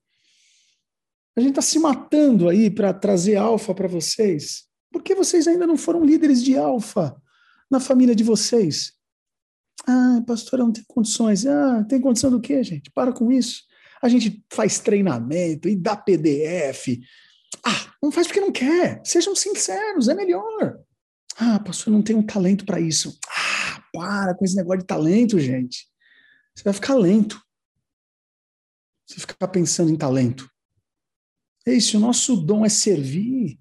[1.35, 5.77] A gente está se matando aí para trazer alfa para vocês, porque vocês ainda não
[5.77, 7.15] foram líderes de alfa
[7.69, 8.93] na família de vocês.
[9.85, 11.45] Ah, pastor, não tem condições.
[11.45, 12.89] Ah, tem condição do quê, gente?
[12.89, 13.61] Para com isso
[14.03, 16.99] a gente faz treinamento e dá PDF.
[17.65, 19.01] Ah, não faz porque não quer.
[19.05, 20.77] Sejam sinceros, é melhor.
[21.37, 23.17] Ah, pastor, não tenho talento para isso.
[23.29, 25.87] Ah, para com esse negócio de talento, gente.
[26.53, 27.41] Você vai ficar lento.
[29.07, 30.49] Você ficar pensando em talento.
[31.65, 33.57] É isso, o nosso dom é servir.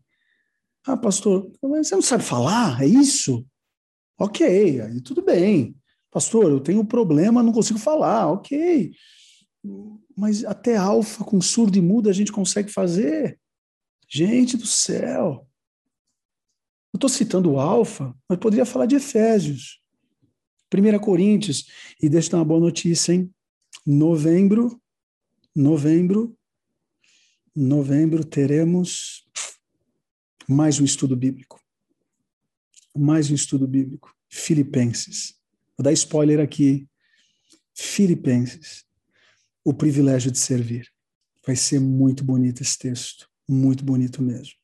[0.85, 2.83] Ah, pastor, você não sabe falar?
[2.83, 3.47] É isso?
[4.19, 5.77] Ok, aí tudo bem.
[6.11, 8.27] Pastor, eu tenho um problema, não consigo falar.
[8.27, 8.93] Ok.
[10.17, 13.39] Mas até alfa com surdo e mudo a gente consegue fazer.
[14.09, 15.47] Gente do céu.
[16.93, 19.81] Eu estou citando o alfa, mas poderia falar de Efésios.
[20.73, 21.67] 1 Coríntios.
[22.01, 23.33] E deixa eu dar uma boa notícia, hein?
[23.87, 24.81] Novembro,
[25.55, 26.37] novembro,
[27.55, 29.25] novembro teremos
[30.49, 31.61] mais um estudo bíblico.
[32.97, 34.15] Mais um estudo bíblico.
[34.29, 35.35] Filipenses.
[35.77, 36.87] Vou dar spoiler aqui.
[37.75, 38.85] Filipenses
[39.65, 40.89] o privilégio de servir.
[41.47, 44.55] Vai ser muito bonito esse texto, muito bonito mesmo.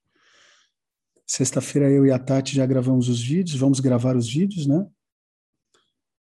[1.26, 4.86] Sexta-feira eu e a Tati já gravamos os vídeos, vamos gravar os vídeos, né?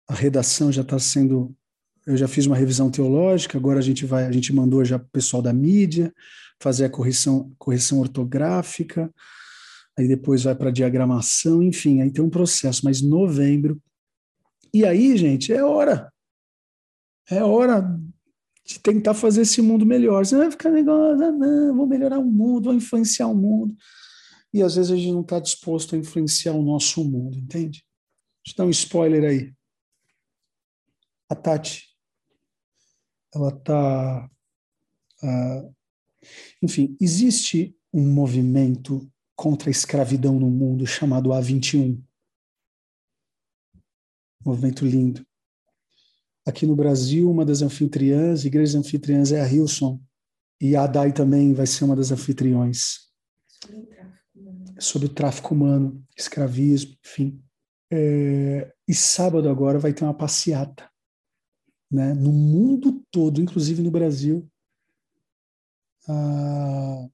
[0.06, 1.54] A redação já está sendo.
[2.06, 5.00] Eu já fiz uma revisão teológica, agora a gente vai, a gente mandou já o
[5.00, 6.12] pessoal da mídia
[6.60, 9.12] fazer a correção, correção ortográfica,
[9.96, 13.80] aí depois vai para diagramação, enfim, aí tem um processo, mas novembro.
[14.72, 16.12] E aí, gente, é hora.
[17.30, 17.82] É hora
[18.68, 20.26] de tentar fazer esse mundo melhor.
[20.26, 23.74] Você vai ficar negócio, ah, não, vou melhorar o mundo, vou influenciar o mundo.
[24.52, 27.82] E às vezes a gente não está disposto a influenciar o nosso mundo, entende?
[28.44, 29.54] Deixa eu dar um spoiler aí.
[31.30, 31.88] A Tati,
[33.34, 34.30] ela está.
[35.22, 35.70] Uh, ah,
[36.62, 42.02] enfim, existe um movimento contra a escravidão no mundo chamado A21.
[44.44, 45.27] Movimento lindo.
[46.48, 50.00] Aqui no Brasil, uma das anfitriãs, igrejas anfitriãs é a Hilson,
[50.58, 53.10] e a Adai também vai ser uma das anfitriões.
[54.78, 57.44] Sobre o tráfico humano, escravismo, enfim.
[57.92, 60.88] É, e sábado agora vai ter uma passeata,
[61.90, 62.14] né?
[62.14, 64.50] No mundo todo, inclusive no Brasil.
[66.08, 67.08] Ah,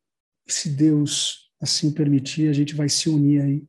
[0.47, 3.69] se Deus assim permitir, a gente vai se unir aí.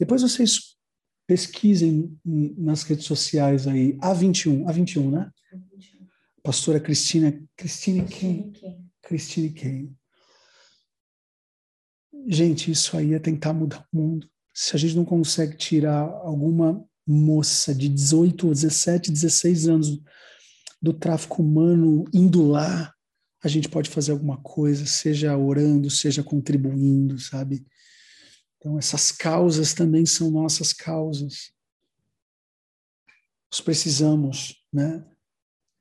[0.00, 0.73] Depois vocês
[1.26, 5.30] pesquisem nas redes sociais aí, A21, A21, né?
[5.52, 6.06] A21.
[6.42, 8.52] Pastora Cristina, Cristine quem?
[9.02, 9.96] Cristine quem?
[12.26, 14.28] Gente, isso aí é tentar mudar o mundo.
[14.52, 20.02] Se a gente não consegue tirar alguma moça de 18, 17, 16 anos
[20.80, 22.94] do tráfico humano indo lá,
[23.42, 27.66] a gente pode fazer alguma coisa, seja orando, seja contribuindo, sabe?
[28.64, 31.52] Então, essas causas também são nossas causas.
[33.52, 35.04] Nós precisamos né,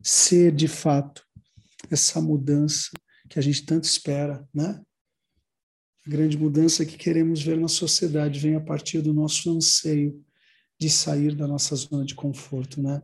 [0.01, 1.25] ser, de fato,
[1.89, 2.89] essa mudança
[3.29, 4.45] que a gente tanto espera.
[4.53, 4.83] Né?
[6.05, 10.21] A grande mudança que queremos ver na sociedade vem a partir do nosso anseio
[10.77, 13.01] de sair da nossa zona de conforto, né?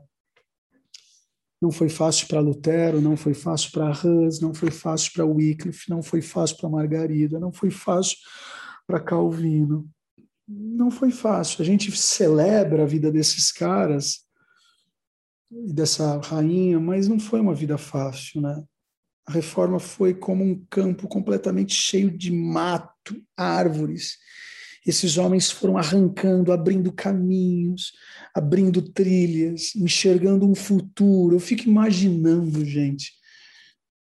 [1.62, 5.90] Não foi fácil para Lutero, não foi fácil para Hus, não foi fácil para Wycliffe,
[5.90, 8.18] não foi fácil para Margarida, não foi fácil
[8.90, 9.88] para Calvino.
[10.48, 11.62] Não foi fácil.
[11.62, 14.22] A gente celebra a vida desses caras
[15.52, 18.64] e dessa rainha, mas não foi uma vida fácil, né?
[19.28, 24.18] A reforma foi como um campo completamente cheio de mato, árvores.
[24.84, 27.92] Esses homens foram arrancando, abrindo caminhos,
[28.34, 31.36] abrindo trilhas, enxergando um futuro.
[31.36, 33.19] Eu fico imaginando, gente.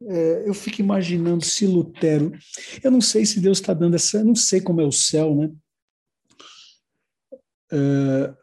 [0.02, 2.32] É, eu fico imaginando se Lutero.
[2.82, 4.22] Eu não sei se Deus está dando essa.
[4.22, 5.50] Não sei como é o céu, né?
[7.72, 8.34] É,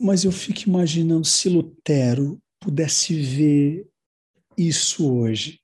[0.00, 3.88] mas eu fico imaginando se Lutero pudesse ver
[4.56, 5.60] isso hoje,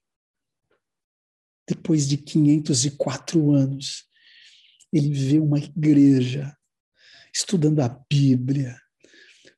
[1.69, 4.05] depois de 504 anos,
[4.93, 6.57] ele vê uma igreja
[7.35, 8.81] estudando a Bíblia,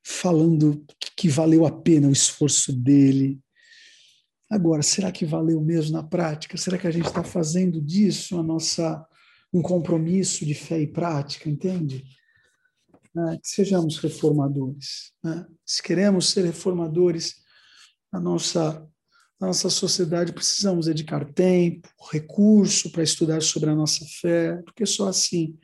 [0.02, 0.84] falando
[1.16, 3.38] que valeu a pena o esforço dele.
[4.50, 6.56] Agora, será que valeu mesmo na prática?
[6.56, 9.04] Será que a gente está fazendo disso a nossa
[9.52, 12.04] um compromisso de fé e prática, entende?
[13.16, 15.12] né, que sejamos reformadores.
[15.24, 15.46] Né?
[15.64, 17.36] Se queremos ser reformadores,
[18.12, 18.86] a nossa,
[19.40, 25.08] a nossa sociedade precisamos dedicar tempo, recurso para estudar sobre a nossa fé, porque só
[25.08, 25.58] assim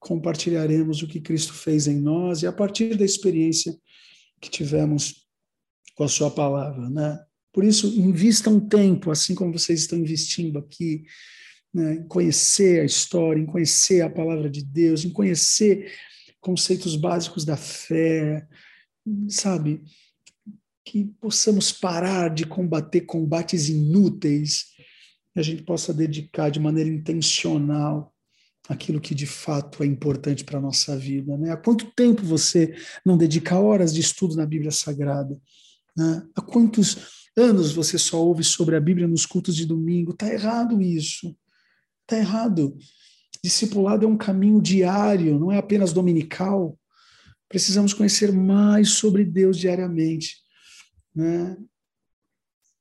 [0.00, 3.76] compartilharemos o que Cristo fez em nós e a partir da experiência
[4.40, 5.26] que tivemos
[5.94, 7.18] com a sua palavra, né?
[7.58, 11.02] Por isso, invista um tempo, assim como vocês estão investindo aqui,
[11.74, 15.90] né, em conhecer a história, em conhecer a palavra de Deus, em conhecer
[16.40, 18.46] conceitos básicos da fé,
[19.28, 19.82] sabe?
[20.84, 24.66] Que possamos parar de combater combates inúteis,
[25.34, 28.14] que a gente possa dedicar de maneira intencional
[28.68, 31.36] aquilo que de fato é importante para a nossa vida.
[31.36, 31.50] Né?
[31.50, 32.72] Há quanto tempo você
[33.04, 35.36] não dedica horas de estudo na Bíblia Sagrada?
[35.96, 36.22] Né?
[36.36, 40.12] Há quantos anos você só ouve sobre a Bíblia nos cultos de domingo?
[40.12, 41.34] Está errado isso.
[42.02, 42.76] Está errado.
[43.42, 46.78] Discipulado é um caminho diário, não é apenas dominical.
[47.48, 50.36] Precisamos conhecer mais sobre Deus diariamente.
[51.14, 51.56] Né?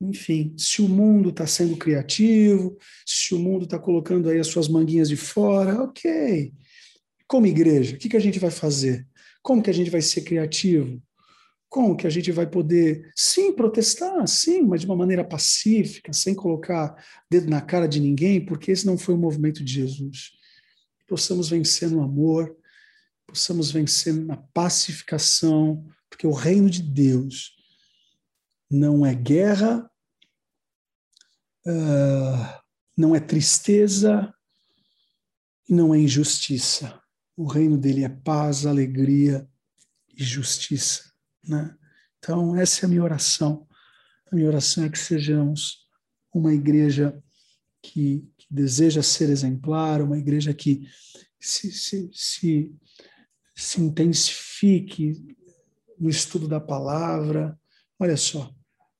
[0.01, 4.67] Enfim, se o mundo está sendo criativo, se o mundo está colocando aí as suas
[4.67, 6.53] manguinhas de fora, ok.
[7.27, 9.07] Como igreja, o que, que a gente vai fazer?
[9.41, 11.01] Como que a gente vai ser criativo?
[11.69, 16.33] Como que a gente vai poder, sim, protestar, sim, mas de uma maneira pacífica, sem
[16.33, 16.95] colocar
[17.29, 20.37] dedo na cara de ninguém, porque esse não foi o movimento de Jesus
[21.07, 22.55] possamos vencer no amor,
[23.25, 27.55] possamos vencer na pacificação, porque o reino de Deus
[28.69, 29.89] não é guerra,
[31.65, 32.61] uh,
[32.95, 34.33] não é tristeza
[35.67, 37.01] e não é injustiça.
[37.35, 39.47] O reino dele é paz, alegria
[40.13, 41.13] e justiça.
[41.47, 41.75] Né?
[42.19, 43.67] Então, essa é a minha oração.
[44.31, 45.87] A minha oração é que sejamos
[46.33, 47.17] uma igreja
[47.81, 50.87] que, que deseja ser exemplar, uma igreja que
[51.39, 52.75] se, se, se,
[53.55, 55.35] se intensifique
[55.97, 57.57] no estudo da palavra.
[57.99, 58.53] Olha só,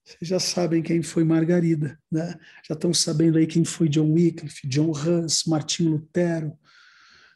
[0.04, 2.40] vocês já sabem quem foi Margarida, né?
[2.68, 6.58] Já estão sabendo aí quem foi John Wycliffe, John Hus, Martinho Lutero,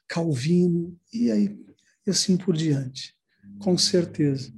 [0.07, 1.59] Calvino e aí
[2.05, 3.15] e assim por diante.
[3.59, 4.53] Com certeza.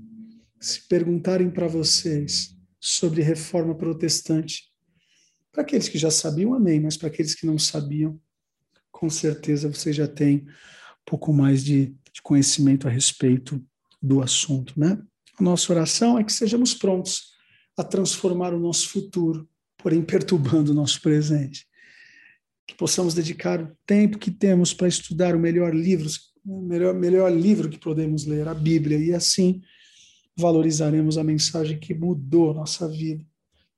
[0.64, 4.72] Se perguntarem para vocês sobre reforma protestante,
[5.52, 8.18] para aqueles que já sabiam, amém, mas para aqueles que não sabiam,
[8.90, 13.62] com certeza você já tem um pouco mais de, de conhecimento a respeito
[14.02, 14.98] do assunto, né?
[15.38, 17.34] A nossa oração é que sejamos prontos
[17.76, 19.46] a transformar o nosso futuro,
[19.78, 21.68] porém perturbando o nosso presente.
[22.66, 26.08] Que possamos dedicar o tempo que temos para estudar o melhor livro,
[26.46, 29.62] o melhor, melhor livro que podemos ler, a Bíblia, e assim
[30.36, 33.26] valorizaremos a mensagem que mudou nossa vida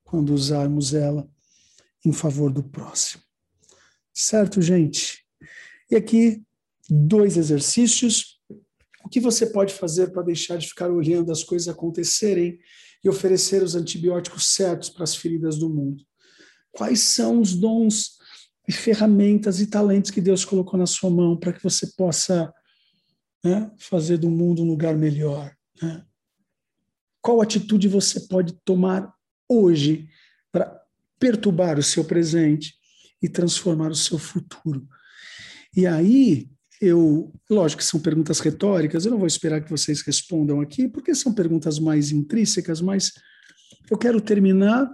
[0.04, 1.30] quando usarmos ela
[2.06, 3.24] em favor do próximo.
[4.14, 5.26] Certo, gente?
[5.90, 6.42] E aqui,
[6.90, 8.40] dois exercícios.
[9.04, 12.58] O que você pode fazer para deixar de ficar olhando as coisas acontecerem
[13.04, 16.04] e oferecer os antibióticos certos para as feridas do mundo?
[16.72, 18.18] Quais são os dons
[18.68, 22.52] e ferramentas e talentos que Deus colocou na sua mão para que você possa
[23.44, 25.56] né, fazer do mundo um lugar melhor?
[25.82, 26.04] Né?
[27.26, 29.12] Qual atitude você pode tomar
[29.50, 30.08] hoje
[30.52, 30.80] para
[31.20, 32.76] perturbar o seu presente
[33.20, 34.88] e transformar o seu futuro.
[35.76, 36.48] E aí,
[36.80, 41.16] eu, lógico que são perguntas retóricas, eu não vou esperar que vocês respondam aqui, porque
[41.16, 43.12] são perguntas mais intrínsecas, mas
[43.90, 44.88] eu quero terminar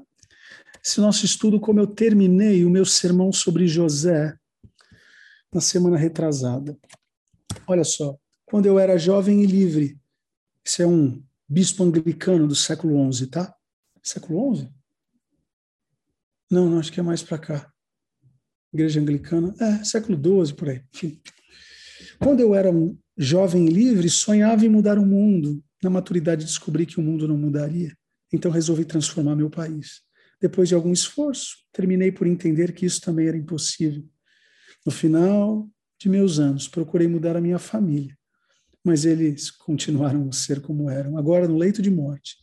[0.82, 4.34] esse nosso estudo como eu terminei o meu sermão sobre José
[5.53, 6.79] na semana retrasada.
[7.67, 8.15] Olha só,
[8.45, 9.99] quando eu era jovem e livre,
[10.63, 11.21] Esse é um
[11.52, 13.54] bispo anglicano do século XI, tá?
[14.02, 14.70] Século XI?
[16.49, 17.70] Não, não, acho que é mais para cá.
[18.74, 20.82] Igreja anglicana, é, século XII, por aí.
[20.95, 21.22] Enfim.
[22.20, 25.62] Quando eu era um jovem livre, sonhava em mudar o mundo.
[25.84, 27.93] Na maturidade, descobri que o mundo não mudaria.
[28.32, 30.02] Então, resolvi transformar meu país.
[30.39, 34.08] Depois de algum esforço, terminei por entender que isso também era impossível.
[34.86, 38.18] No final de meus anos, procurei mudar a minha família,
[38.84, 41.17] mas eles continuaram a ser como eram.
[41.17, 42.38] Agora, no leito de morte,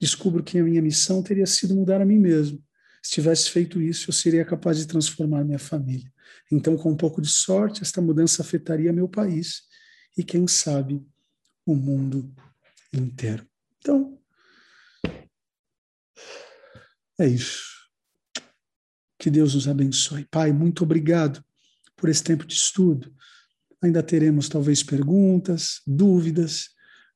[0.00, 2.62] descubro que a minha missão teria sido mudar a mim mesmo.
[3.02, 6.12] Se tivesse feito isso, eu seria capaz de transformar minha família.
[6.50, 9.62] Então, com um pouco de sorte, esta mudança afetaria meu país
[10.16, 11.04] e, quem sabe,
[11.64, 12.34] o mundo
[12.92, 13.46] inteiro.
[13.78, 14.18] Então,
[17.18, 17.64] é isso.
[19.18, 20.24] Que Deus nos abençoe.
[20.24, 21.44] Pai, muito obrigado
[21.96, 23.14] por esse tempo de estudo.
[23.82, 26.70] Ainda teremos talvez perguntas, dúvidas,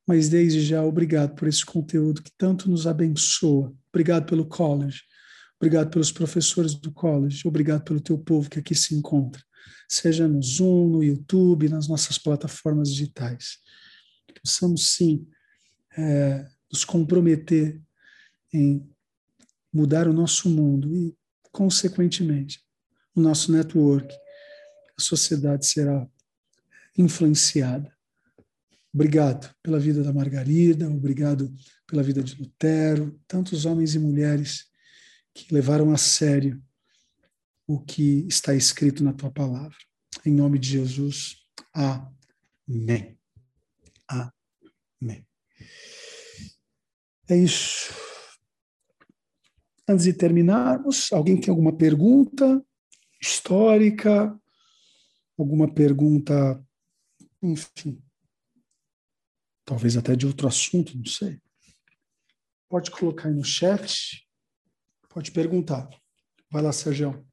[0.06, 3.74] mas desde já obrigado por esse conteúdo que tanto nos abençoa.
[3.92, 5.02] Obrigado pelo college.
[5.60, 7.46] Obrigado pelos professores do college.
[7.46, 9.42] Obrigado pelo teu povo que aqui se encontra,
[9.88, 13.58] seja no Zoom, no YouTube, nas nossas plataformas digitais.
[14.42, 15.26] Possamos sim
[15.96, 17.80] é, nos comprometer
[18.52, 18.88] em
[19.72, 21.14] mudar o nosso mundo e,
[21.52, 22.60] consequentemente,
[23.14, 24.12] o nosso network,
[24.98, 26.08] a sociedade será
[26.96, 27.94] influenciada.
[28.92, 31.52] Obrigado pela vida da Margarida, obrigado
[31.86, 34.66] pela vida de Lutero, tantos homens e mulheres
[35.32, 36.60] que levaram a sério
[37.66, 39.76] o que está escrito na tua palavra.
[40.26, 41.36] Em nome de Jesus,
[41.72, 43.16] amém.
[44.08, 45.24] Amém.
[47.28, 47.94] É isso.
[49.88, 52.64] Antes de terminarmos, alguém tem alguma pergunta
[53.20, 54.36] histórica?
[55.38, 56.64] Alguma pergunta,
[57.42, 58.02] enfim,
[59.64, 61.40] talvez até de outro assunto, não sei.
[62.68, 64.26] Pode colocar aí no chat,
[65.08, 65.88] pode perguntar.
[66.50, 67.26] Vai lá, Sérgio.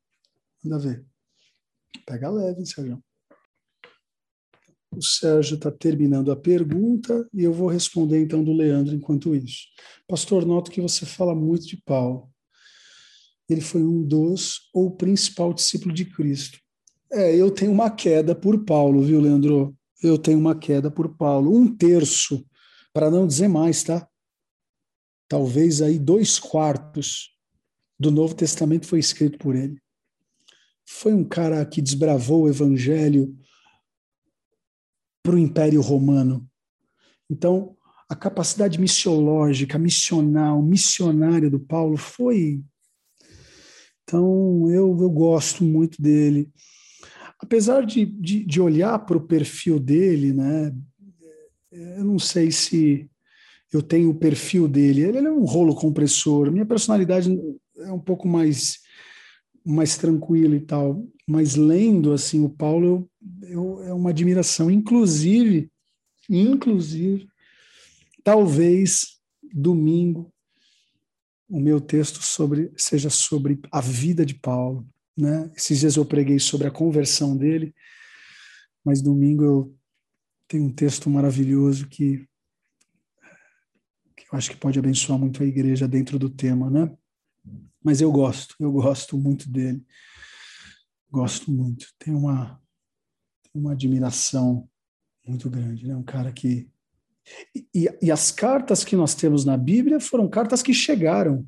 [0.64, 1.06] Manda ver.
[2.06, 3.04] Pega leve, Sérgio.
[4.92, 9.68] O Sérgio está terminando a pergunta e eu vou responder então do Leandro enquanto isso.
[10.08, 12.32] Pastor, noto que você fala muito de Paulo
[13.50, 16.60] ele foi um dos ou principal discípulo de Cristo.
[17.12, 19.76] É, eu tenho uma queda por Paulo, viu, Leandro?
[20.02, 21.56] Eu tenho uma queda por Paulo.
[21.56, 22.46] Um terço,
[22.94, 24.08] para não dizer mais, tá?
[25.28, 27.36] Talvez aí dois quartos
[28.00, 29.82] do Novo Testamento foi escrito por ele.
[30.86, 33.36] Foi um cara que desbravou o evangelho
[35.22, 36.50] para o Império Romano.
[37.30, 37.76] Então,
[38.08, 42.64] a capacidade missiológica, missional, missionária do Paulo foi
[44.08, 46.50] então, eu, eu gosto muito dele.
[47.40, 50.74] Apesar de, de, de olhar para o perfil dele, né,
[51.72, 53.10] eu não sei se
[53.72, 55.02] eu tenho o perfil dele.
[55.02, 56.52] Ele é um rolo compressor.
[56.52, 57.30] Minha personalidade
[57.80, 58.80] é um pouco mais
[59.64, 61.06] mais tranquila e tal.
[61.28, 63.10] Mas lendo assim o Paulo,
[63.42, 64.72] eu, eu, é uma admiração.
[64.72, 65.70] Inclusive,
[66.30, 67.28] inclusive,
[68.24, 69.18] talvez
[69.54, 70.32] domingo
[71.50, 74.88] o meu texto sobre seja sobre a vida de Paulo.
[75.18, 75.52] Né?
[75.56, 77.74] Esses dias eu preguei sobre a conversão dele,
[78.86, 79.78] mas domingo eu
[80.48, 82.28] tenho um texto maravilhoso que,
[84.16, 86.96] que eu acho que pode abençoar muito a igreja dentro do tema, né?
[87.84, 89.84] Mas eu gosto, eu gosto muito dele.
[91.10, 91.88] Gosto muito.
[91.98, 92.62] Tenho uma,
[93.54, 94.70] uma admiração
[95.26, 95.96] muito grande, né?
[95.96, 96.70] Um cara que
[97.74, 101.46] e, e, as cartas que nós temos na Bíblia foram cartas que chegaram.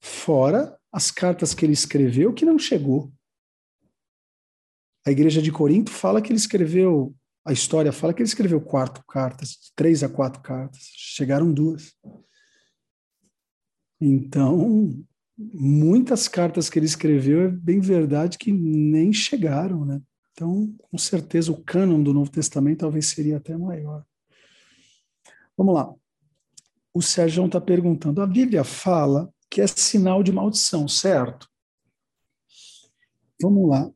[0.00, 3.12] Fora as cartas que ele escreveu que não chegou.
[5.06, 7.14] A igreja de Corinto fala que ele escreveu,
[7.44, 11.94] a história fala que ele escreveu quatro cartas, três a quatro cartas, chegaram duas.
[14.00, 15.04] Então,
[15.36, 20.00] muitas cartas que ele escreveu é bem verdade que nem chegaram, né?
[20.32, 24.02] Então, com certeza, o cânon do Novo Testamento talvez seria até maior.
[25.58, 25.94] Vamos lá.
[26.94, 31.50] O Sérgio está perguntando: a Bíblia fala que é sinal de maldição, certo?
[33.40, 33.86] Vamos lá.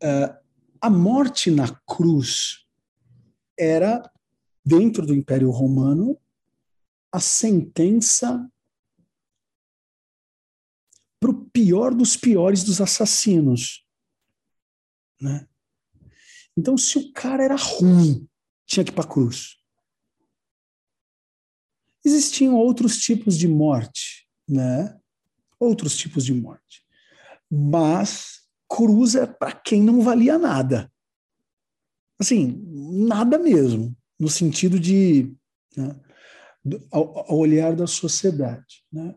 [0.00, 0.38] Uh,
[0.80, 2.64] a morte na cruz
[3.58, 4.08] era,
[4.64, 6.16] dentro do Império Romano,
[7.10, 8.48] a sentença
[11.18, 13.84] para o pior dos piores dos assassinos.
[15.20, 15.44] Né?
[16.56, 18.28] Então, se o cara era ruim,
[18.64, 19.58] tinha que ir para a cruz.
[22.06, 24.96] Existiam outros tipos de morte, né?
[25.58, 26.84] Outros tipos de morte.
[27.50, 30.88] Mas cruz é para quem não valia nada.
[32.16, 32.62] Assim,
[33.08, 35.34] nada mesmo, no sentido de.
[35.76, 36.00] Né,
[36.92, 38.84] ao, ao, olhar da sociedade.
[38.92, 39.12] Né?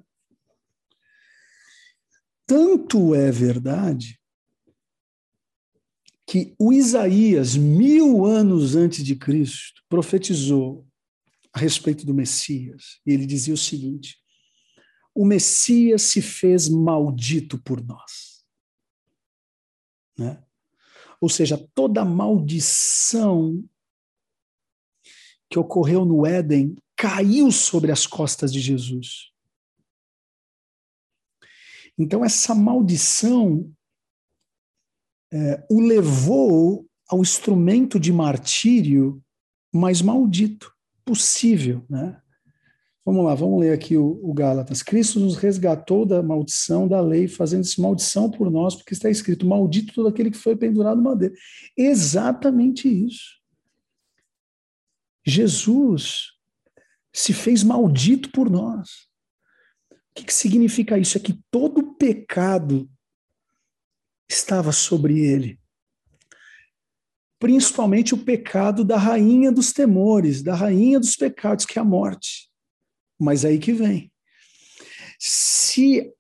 [2.48, 4.20] Tanto é verdade
[6.26, 10.89] que o Isaías, mil anos antes de Cristo, profetizou
[11.54, 13.00] a respeito do Messias.
[13.06, 14.18] E ele dizia o seguinte:
[15.14, 18.46] o Messias se fez maldito por nós.
[20.18, 20.44] Né?
[21.20, 23.68] Ou seja, toda maldição
[25.50, 29.32] que ocorreu no Éden caiu sobre as costas de Jesus.
[31.98, 33.74] Então, essa maldição
[35.32, 39.24] é, o levou ao instrumento de martírio
[39.74, 40.74] mais maldito
[41.10, 41.84] possível.
[41.90, 42.16] Né?
[43.04, 44.84] Vamos lá, vamos ler aqui o, o Gálatas.
[44.84, 49.92] Cristo nos resgatou da maldição da lei, fazendo-se maldição por nós, porque está escrito: Maldito
[49.96, 51.34] todo aquele que foi pendurado no madeira.
[51.76, 53.40] Exatamente isso.
[55.26, 56.34] Jesus
[57.12, 59.10] se fez maldito por nós.
[59.92, 61.18] O que, que significa isso?
[61.18, 62.88] É que todo pecado
[64.30, 65.59] estava sobre ele.
[67.40, 72.50] Principalmente o pecado da rainha dos temores, da rainha dos pecados, que é a morte.
[73.18, 74.12] Mas aí que vem.
[75.18, 76.14] Se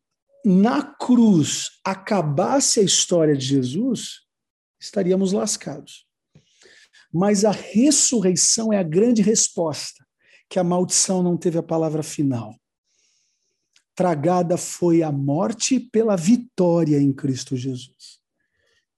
[0.45, 4.21] na cruz acabasse a história de Jesus,
[4.79, 6.07] estaríamos lascados.
[7.11, 10.05] Mas a ressurreição é a grande resposta,
[10.49, 12.55] que a maldição não teve a palavra final.
[13.93, 18.18] Tragada foi a morte pela vitória em Cristo Jesus.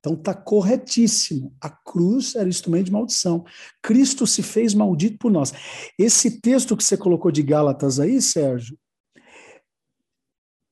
[0.02, 1.56] Então está corretíssimo.
[1.62, 3.46] A cruz era instrumento de maldição.
[3.84, 5.54] Cristo se fez maldito por nós.
[5.98, 8.78] Esse texto que você colocou de Gálatas aí, Sérgio,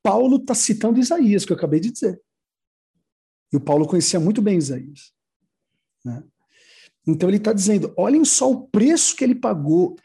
[0.02, 2.20] Paulo está citando Isaías, que eu acabei de dizer.
[3.54, 5.14] E o Paulo conhecia muito bem Isaías.
[6.04, 6.24] Né?
[7.06, 9.96] Então ele está dizendo: olhem só o preço que ele pagou.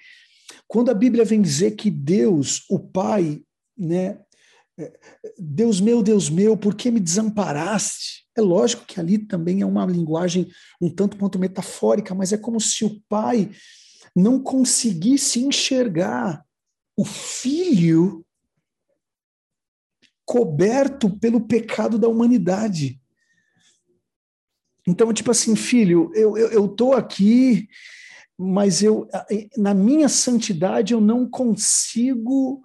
[0.69, 3.43] Quando a Bíblia vem dizer que Deus, o Pai,
[3.77, 4.21] né,
[5.39, 8.24] Deus meu, Deus meu, por que me desamparaste?
[8.37, 10.51] É lógico que ali também é uma linguagem
[10.81, 13.51] um tanto quanto metafórica, mas é como se o pai
[14.15, 16.45] não conseguisse enxergar
[16.97, 18.25] o filho
[20.25, 23.01] coberto pelo pecado da humanidade.
[24.87, 27.69] Então, tipo assim, filho, eu, eu, eu aqui,
[28.39, 29.09] mas eu
[29.57, 32.63] na minha santidade eu não consigo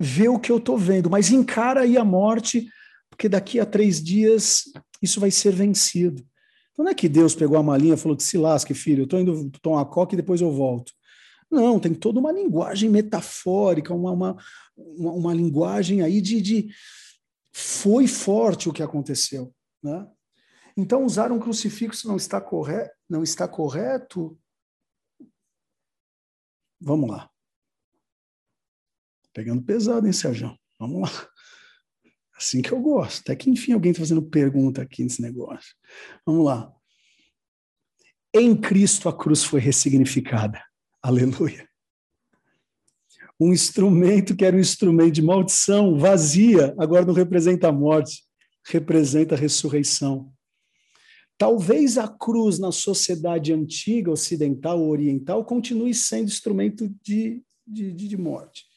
[0.00, 2.68] ver o que eu estou vendo, mas encara aí a morte,
[3.10, 4.64] porque daqui a três dias
[5.00, 6.26] isso vai ser vencido.
[6.72, 9.04] Então não é que Deus pegou a malinha e falou que se lasque, filho, eu
[9.04, 10.92] estou indo tomar coca e depois eu volto.
[11.50, 14.36] Não, tem toda uma linguagem metafórica, uma, uma,
[14.76, 16.68] uma, uma linguagem aí de, de,
[17.52, 19.54] Foi forte o que aconteceu.
[19.82, 20.06] Né?
[20.76, 24.38] Então, usar um crucifixo não está, correto, não está correto?
[26.80, 27.30] Vamos lá.
[29.32, 30.56] Pegando pesado, hein, Sérgio?
[30.78, 31.28] Vamos lá.
[32.38, 33.20] Assim que eu gosto.
[33.20, 35.74] Até que enfim alguém está fazendo pergunta aqui nesse negócio.
[36.24, 36.72] Vamos lá.
[38.32, 40.62] Em Cristo a cruz foi ressignificada.
[41.02, 41.68] Aleluia.
[43.40, 48.22] Um instrumento que era um instrumento de maldição, vazia, agora não representa a morte,
[48.66, 50.32] representa a ressurreição.
[51.36, 58.16] Talvez a cruz na sociedade antiga, ocidental ou oriental, continue sendo instrumento de, de, de
[58.16, 58.67] morte.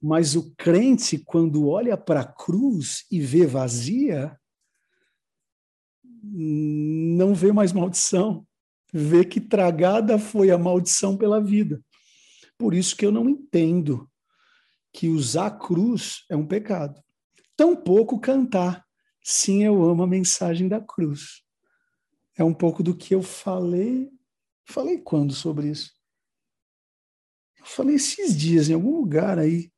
[0.00, 4.38] Mas o crente, quando olha para a cruz e vê vazia,
[6.22, 8.46] não vê mais maldição,
[8.92, 11.82] vê que tragada foi a maldição pela vida.
[12.56, 14.08] Por isso que eu não entendo
[14.92, 17.02] que usar a cruz é um pecado.
[17.56, 18.86] Tampouco cantar,
[19.22, 21.42] sim, eu amo a mensagem da cruz.
[22.36, 24.10] É um pouco do que eu falei.
[24.64, 25.92] Falei quando sobre isso?
[27.58, 29.72] Eu falei esses dias, em algum lugar aí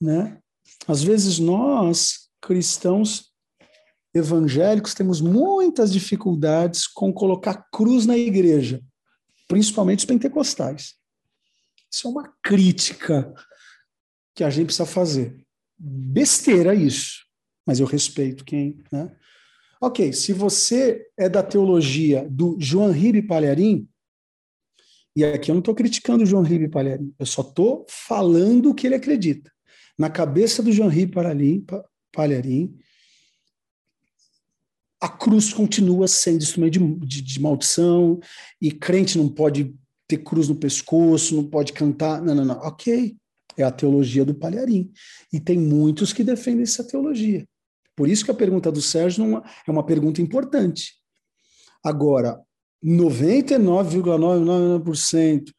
[0.00, 0.40] né?
[0.86, 3.30] Às vezes nós, cristãos
[4.14, 8.82] evangélicos, temos muitas dificuldades com colocar cruz na igreja,
[9.46, 10.94] principalmente os pentecostais.
[11.92, 13.32] Isso é uma crítica
[14.34, 15.36] que a gente precisa fazer.
[15.78, 17.24] Besteira isso,
[17.66, 19.14] mas eu respeito quem, né?
[19.82, 23.88] Ok, se você é da teologia do João Ribe Palharim,
[25.16, 28.74] e aqui eu não estou criticando o João Ribe Palharim, eu só estou falando o
[28.74, 29.50] que ele acredita
[30.00, 31.12] na cabeça do Jean-Henri
[32.10, 32.74] Palharim,
[34.98, 38.18] a cruz continua sendo instrumento de, de, de, maldição,
[38.58, 39.76] e crente não pode
[40.08, 42.22] ter cruz no pescoço, não pode cantar.
[42.22, 42.58] Não, não, não.
[42.60, 43.14] Ok,
[43.58, 44.90] é a teologia do Palharim.
[45.30, 47.46] E tem muitos que defendem essa teologia.
[47.94, 50.94] Por isso que a pergunta do Sérgio não é uma pergunta importante.
[51.84, 52.40] Agora,
[52.82, 55.52] 99,99%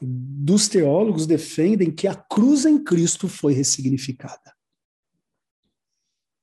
[0.00, 4.54] dos teólogos defendem que a cruz em Cristo foi ressignificada.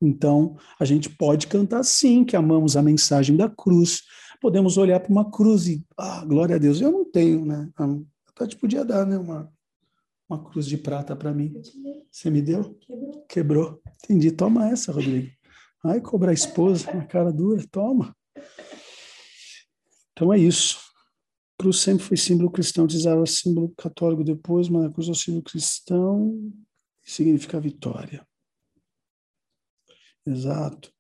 [0.02, 4.02] Então, a gente pode cantar sim que amamos a mensagem da cruz.
[4.42, 7.70] Podemos olhar para uma cruz e, ah, glória a Deus, eu não tenho, né?
[7.78, 9.18] A Tati podia dar, né?
[9.18, 9.54] Uma,
[10.28, 11.54] uma cruz de prata para mim.
[12.12, 12.74] Você me deu?
[12.80, 13.26] Quebrou.
[13.30, 13.82] Quebrou.
[14.04, 14.32] Entendi.
[14.32, 15.30] Toma essa, Rodrigo.
[15.84, 17.64] Ai, cobrar a esposa, uma cara dura.
[17.70, 18.16] Toma.
[20.12, 20.91] Então é isso.
[21.62, 25.44] Cruz sempre foi símbolo cristão, dizava símbolo católico depois, mas a cruz é o símbolo
[25.44, 26.52] cristão
[27.04, 28.28] significa vitória.
[30.26, 30.92] Exato.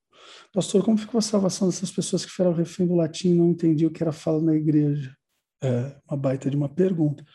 [0.53, 3.89] Pastor, como ficou a salvação dessas pessoas que foram refém do latim e não entendiam
[3.89, 5.17] o que era fala na igreja?
[5.63, 7.25] É uma baita de uma pergunta.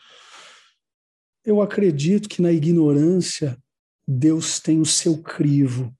[1.43, 3.61] Eu acredito que na ignorância
[4.07, 5.93] Deus tem o seu crivo.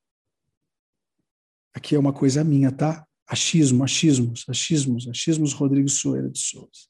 [1.74, 3.06] Aqui é uma coisa minha, tá?
[3.28, 6.88] Achismo, achismos, achismos, achismos Rodrigo Soeira de Souza.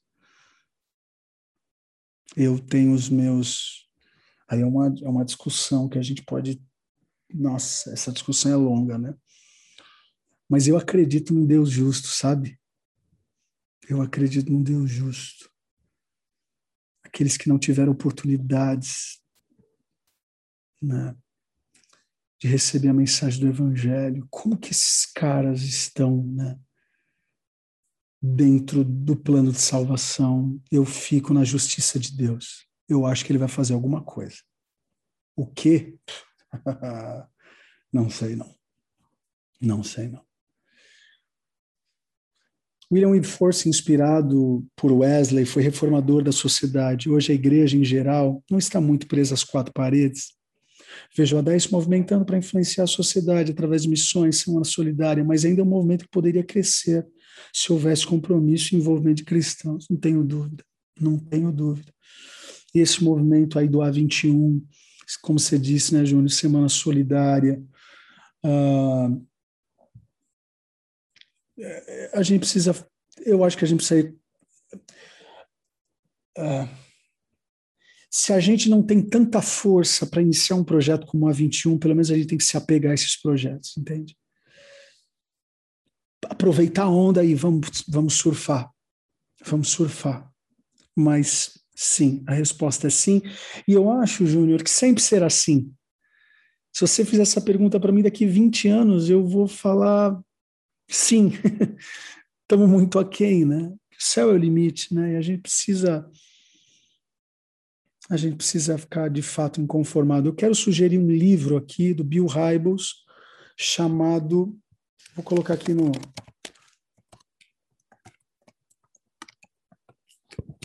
[2.36, 3.88] Eu tenho os meus.
[4.48, 6.60] Aí é uma, é uma discussão que a gente pode
[7.32, 9.14] nossa, essa discussão é longa, né?
[10.48, 12.58] Mas eu acredito num Deus justo, sabe?
[13.88, 15.50] Eu acredito num Deus justo.
[17.02, 19.20] Aqueles que não tiveram oportunidades
[20.80, 21.14] né,
[22.40, 26.58] de receber a mensagem do Evangelho, como que esses caras estão né,
[28.20, 30.60] dentro do plano de salvação?
[30.70, 32.66] Eu fico na justiça de Deus.
[32.88, 34.36] Eu acho que ele vai fazer alguma coisa.
[35.36, 35.96] O quê?
[37.92, 38.54] não sei, não.
[39.60, 40.26] Não sei, não.
[42.90, 47.10] William Wilberforce, inspirado por Wesley, foi reformador da sociedade.
[47.10, 50.38] Hoje a igreja, em geral, não está muito presa às quatro paredes.
[51.14, 55.44] Vejo a DAI se movimentando para influenciar a sociedade através de missões, semana solidária, mas
[55.44, 57.06] ainda é um movimento que poderia crescer
[57.52, 59.86] se houvesse compromisso e envolvimento de cristãos.
[59.88, 60.64] Não tenho dúvida,
[61.00, 61.92] não tenho dúvida.
[62.74, 64.62] E esse movimento aí do A21,
[65.22, 67.62] como você disse, né, Júnior, Semana Solidária.
[68.44, 69.26] Uh,
[72.12, 72.86] a gente precisa,
[73.24, 74.14] eu acho que a gente precisa.
[76.36, 76.68] Uh,
[78.10, 81.94] se a gente não tem tanta força para iniciar um projeto como a 21, pelo
[81.94, 84.16] menos a gente tem que se apegar a esses projetos, entende?
[86.28, 88.70] Aproveitar a onda e vamos, vamos surfar.
[89.44, 90.30] Vamos surfar.
[90.96, 93.22] Mas Sim, a resposta é sim.
[93.66, 95.72] E eu acho, Júnior, que sempre será assim.
[96.72, 100.20] Se você fizer essa pergunta para mim daqui 20 anos, eu vou falar
[100.90, 101.30] sim.
[102.42, 103.72] Estamos muito aquém, né?
[103.92, 105.12] O céu é o limite, né?
[105.12, 106.04] E a gente precisa
[108.10, 110.28] a gente precisa ficar de fato inconformado.
[110.28, 113.04] Eu quero sugerir um livro aqui do Bill Hybels
[113.56, 114.58] chamado
[115.18, 115.90] vou colocar aqui no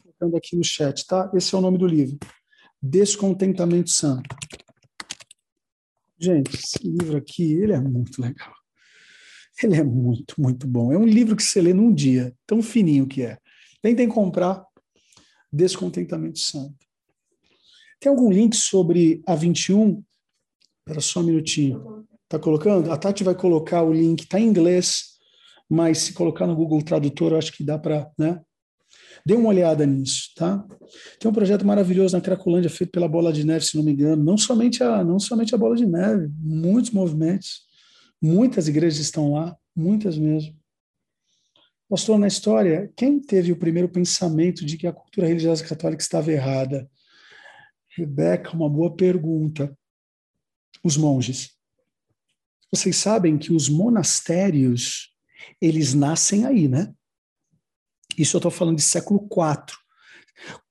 [0.06, 1.32] colocando aqui no chat, tá?
[1.34, 2.20] Esse é o nome do livro.
[2.80, 4.36] Descontentamento Santo.
[6.20, 8.54] Gente, esse livro aqui, ele é muito legal.
[9.62, 10.94] Ele é muito, muito bom.
[10.94, 13.40] É um livro que você lê num dia, tão fininho que é.
[13.82, 14.64] Tentem comprar
[15.52, 16.76] Descontentamento Santo.
[18.00, 20.04] Tem algum link sobre a 21?
[20.80, 22.06] Espera só um minutinho.
[22.34, 22.92] Tá colocando?
[22.92, 25.20] A Tati vai colocar o link, tá em inglês,
[25.70, 28.42] mas se colocar no Google Tradutor, eu acho que dá para, né?
[29.24, 30.66] Dê uma olhada nisso, tá?
[31.20, 34.24] Tem um projeto maravilhoso na Cracolândia feito pela Bola de Neve, se não me engano.
[34.24, 37.68] Não somente a, não somente a Bola de Neve, muitos movimentos,
[38.20, 40.58] muitas igrejas estão lá, muitas mesmo.
[41.88, 46.32] Pastor, na história, quem teve o primeiro pensamento de que a cultura religiosa católica estava
[46.32, 46.90] errada?
[47.96, 49.78] Rebeca, uma boa pergunta.
[50.84, 51.54] Os monges.
[52.74, 55.14] Vocês sabem que os monastérios,
[55.62, 56.92] eles nascem aí, né?
[58.18, 59.78] Isso eu estou falando de século IV.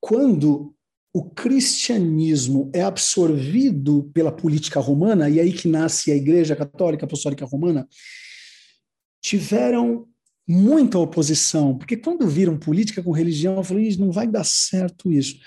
[0.00, 0.74] Quando
[1.14, 7.46] o cristianismo é absorvido pela política romana, e aí que nasce a Igreja Católica Apostólica
[7.46, 7.86] Romana,
[9.20, 10.08] tiveram
[10.48, 15.38] muita oposição, porque quando viram política com religião, eu falei, não vai dar certo isso.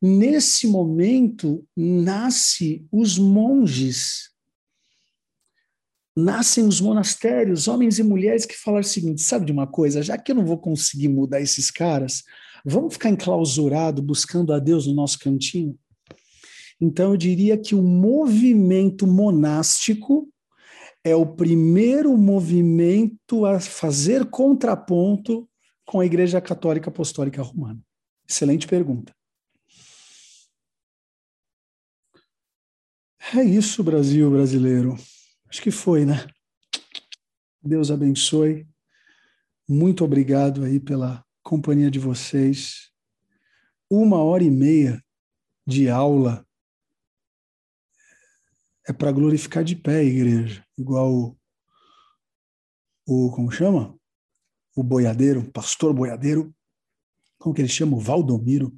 [0.00, 4.29] Nesse momento, nasce os monges
[6.20, 10.16] nascem os monastérios, homens e mulheres que falaram o seguinte: sabe de uma coisa, já
[10.16, 12.22] que eu não vou conseguir mudar esses caras,
[12.64, 15.78] vamos ficar enclausurado buscando a Deus no nosso cantinho?
[16.80, 20.28] Então eu diria que o movimento monástico
[21.04, 25.48] é o primeiro movimento a fazer contraponto
[25.84, 27.80] com a Igreja Católica Apostólica Romana.
[28.28, 29.14] Excelente pergunta.
[33.34, 34.96] É isso, Brasil brasileiro.
[35.50, 36.26] Acho que foi, né?
[37.62, 38.66] Deus abençoe.
[39.68, 42.90] Muito obrigado aí pela, companhia de vocês.
[43.90, 45.04] Uma hora e meia
[45.66, 46.46] de aula
[48.86, 51.38] é para glorificar de pé a igreja, igual o,
[53.06, 53.98] o como chama?
[54.76, 56.54] O boiadeiro, pastor boiadeiro,
[57.38, 57.96] como que ele chama?
[57.96, 58.72] O Valdomiro.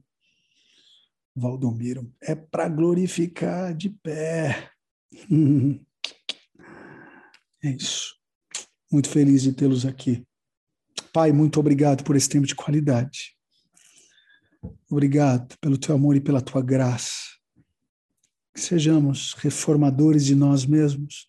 [1.34, 4.70] Valdomiro, é para glorificar de pé.
[7.62, 8.16] É isso.
[8.90, 10.26] Muito feliz de tê-los aqui.
[11.12, 13.36] Pai, muito obrigado por esse tempo de qualidade.
[14.90, 17.12] Obrigado pelo teu amor e pela tua graça.
[18.54, 21.28] Que sejamos reformadores de nós mesmos,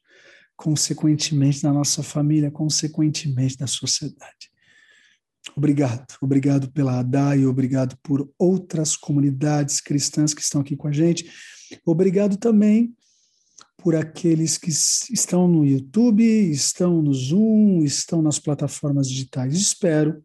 [0.56, 4.52] consequentemente da nossa família, consequentemente da sociedade.
[5.56, 11.30] Obrigado, obrigado pela ADAI, obrigado por outras comunidades cristãs que estão aqui com a gente.
[11.86, 12.96] Obrigado também
[13.78, 19.56] por aqueles que estão no YouTube, estão no Zoom, estão nas plataformas digitais.
[19.56, 20.24] Espero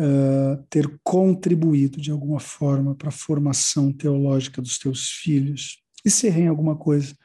[0.00, 5.82] uh, ter contribuído de alguma forma para a formação teológica dos teus filhos.
[6.04, 7.16] E se errei em alguma coisa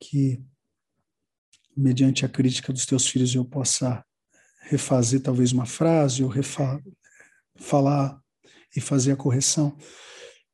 [0.00, 0.42] que,
[1.76, 4.04] mediante a crítica dos teus filhos, eu possa
[4.62, 6.32] refazer talvez uma frase ou
[7.56, 8.20] falar
[8.74, 9.76] e fazer a correção,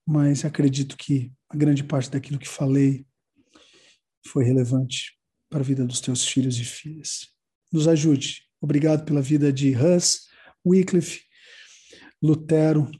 [0.06, 3.06] mas acredito que a grande parte daquilo que falei
[4.26, 5.18] foi relevante
[5.48, 7.28] para a vida dos teus filhos e filhas.
[7.72, 8.44] Nos ajude.
[8.60, 10.28] Obrigado pela vida de Hus,
[10.64, 11.22] Wycliffe,
[12.22, 12.90] Lutero.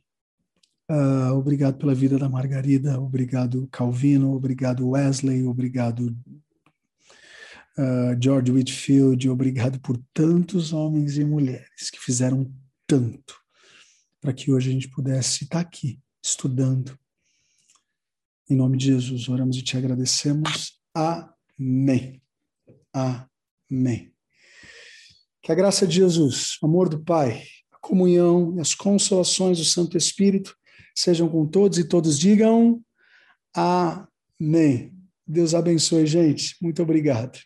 [0.91, 3.01] Uh, obrigado pela vida da Margarida.
[3.01, 4.35] Obrigado, Calvino.
[4.35, 5.45] Obrigado, Wesley.
[5.45, 6.17] Obrigado,
[7.79, 9.29] uh, George Whitfield.
[9.29, 12.53] Obrigado por tantos homens e mulheres que fizeram
[12.87, 13.39] tanto
[14.21, 16.99] para que hoje a gente pudesse estar aqui estudando.
[18.49, 20.80] Em nome de Jesus, oramos e te agradecemos.
[20.95, 22.21] Amém.
[22.93, 24.13] Amém.
[25.43, 27.43] Que a graça de Jesus, o amor do Pai,
[27.73, 30.57] a comunhão e as consolações do Santo Espírito
[30.95, 32.83] sejam com todos e todos digam
[33.55, 34.95] Amém.
[35.27, 36.57] Deus abençoe, gente.
[36.61, 37.39] Muito obrigado.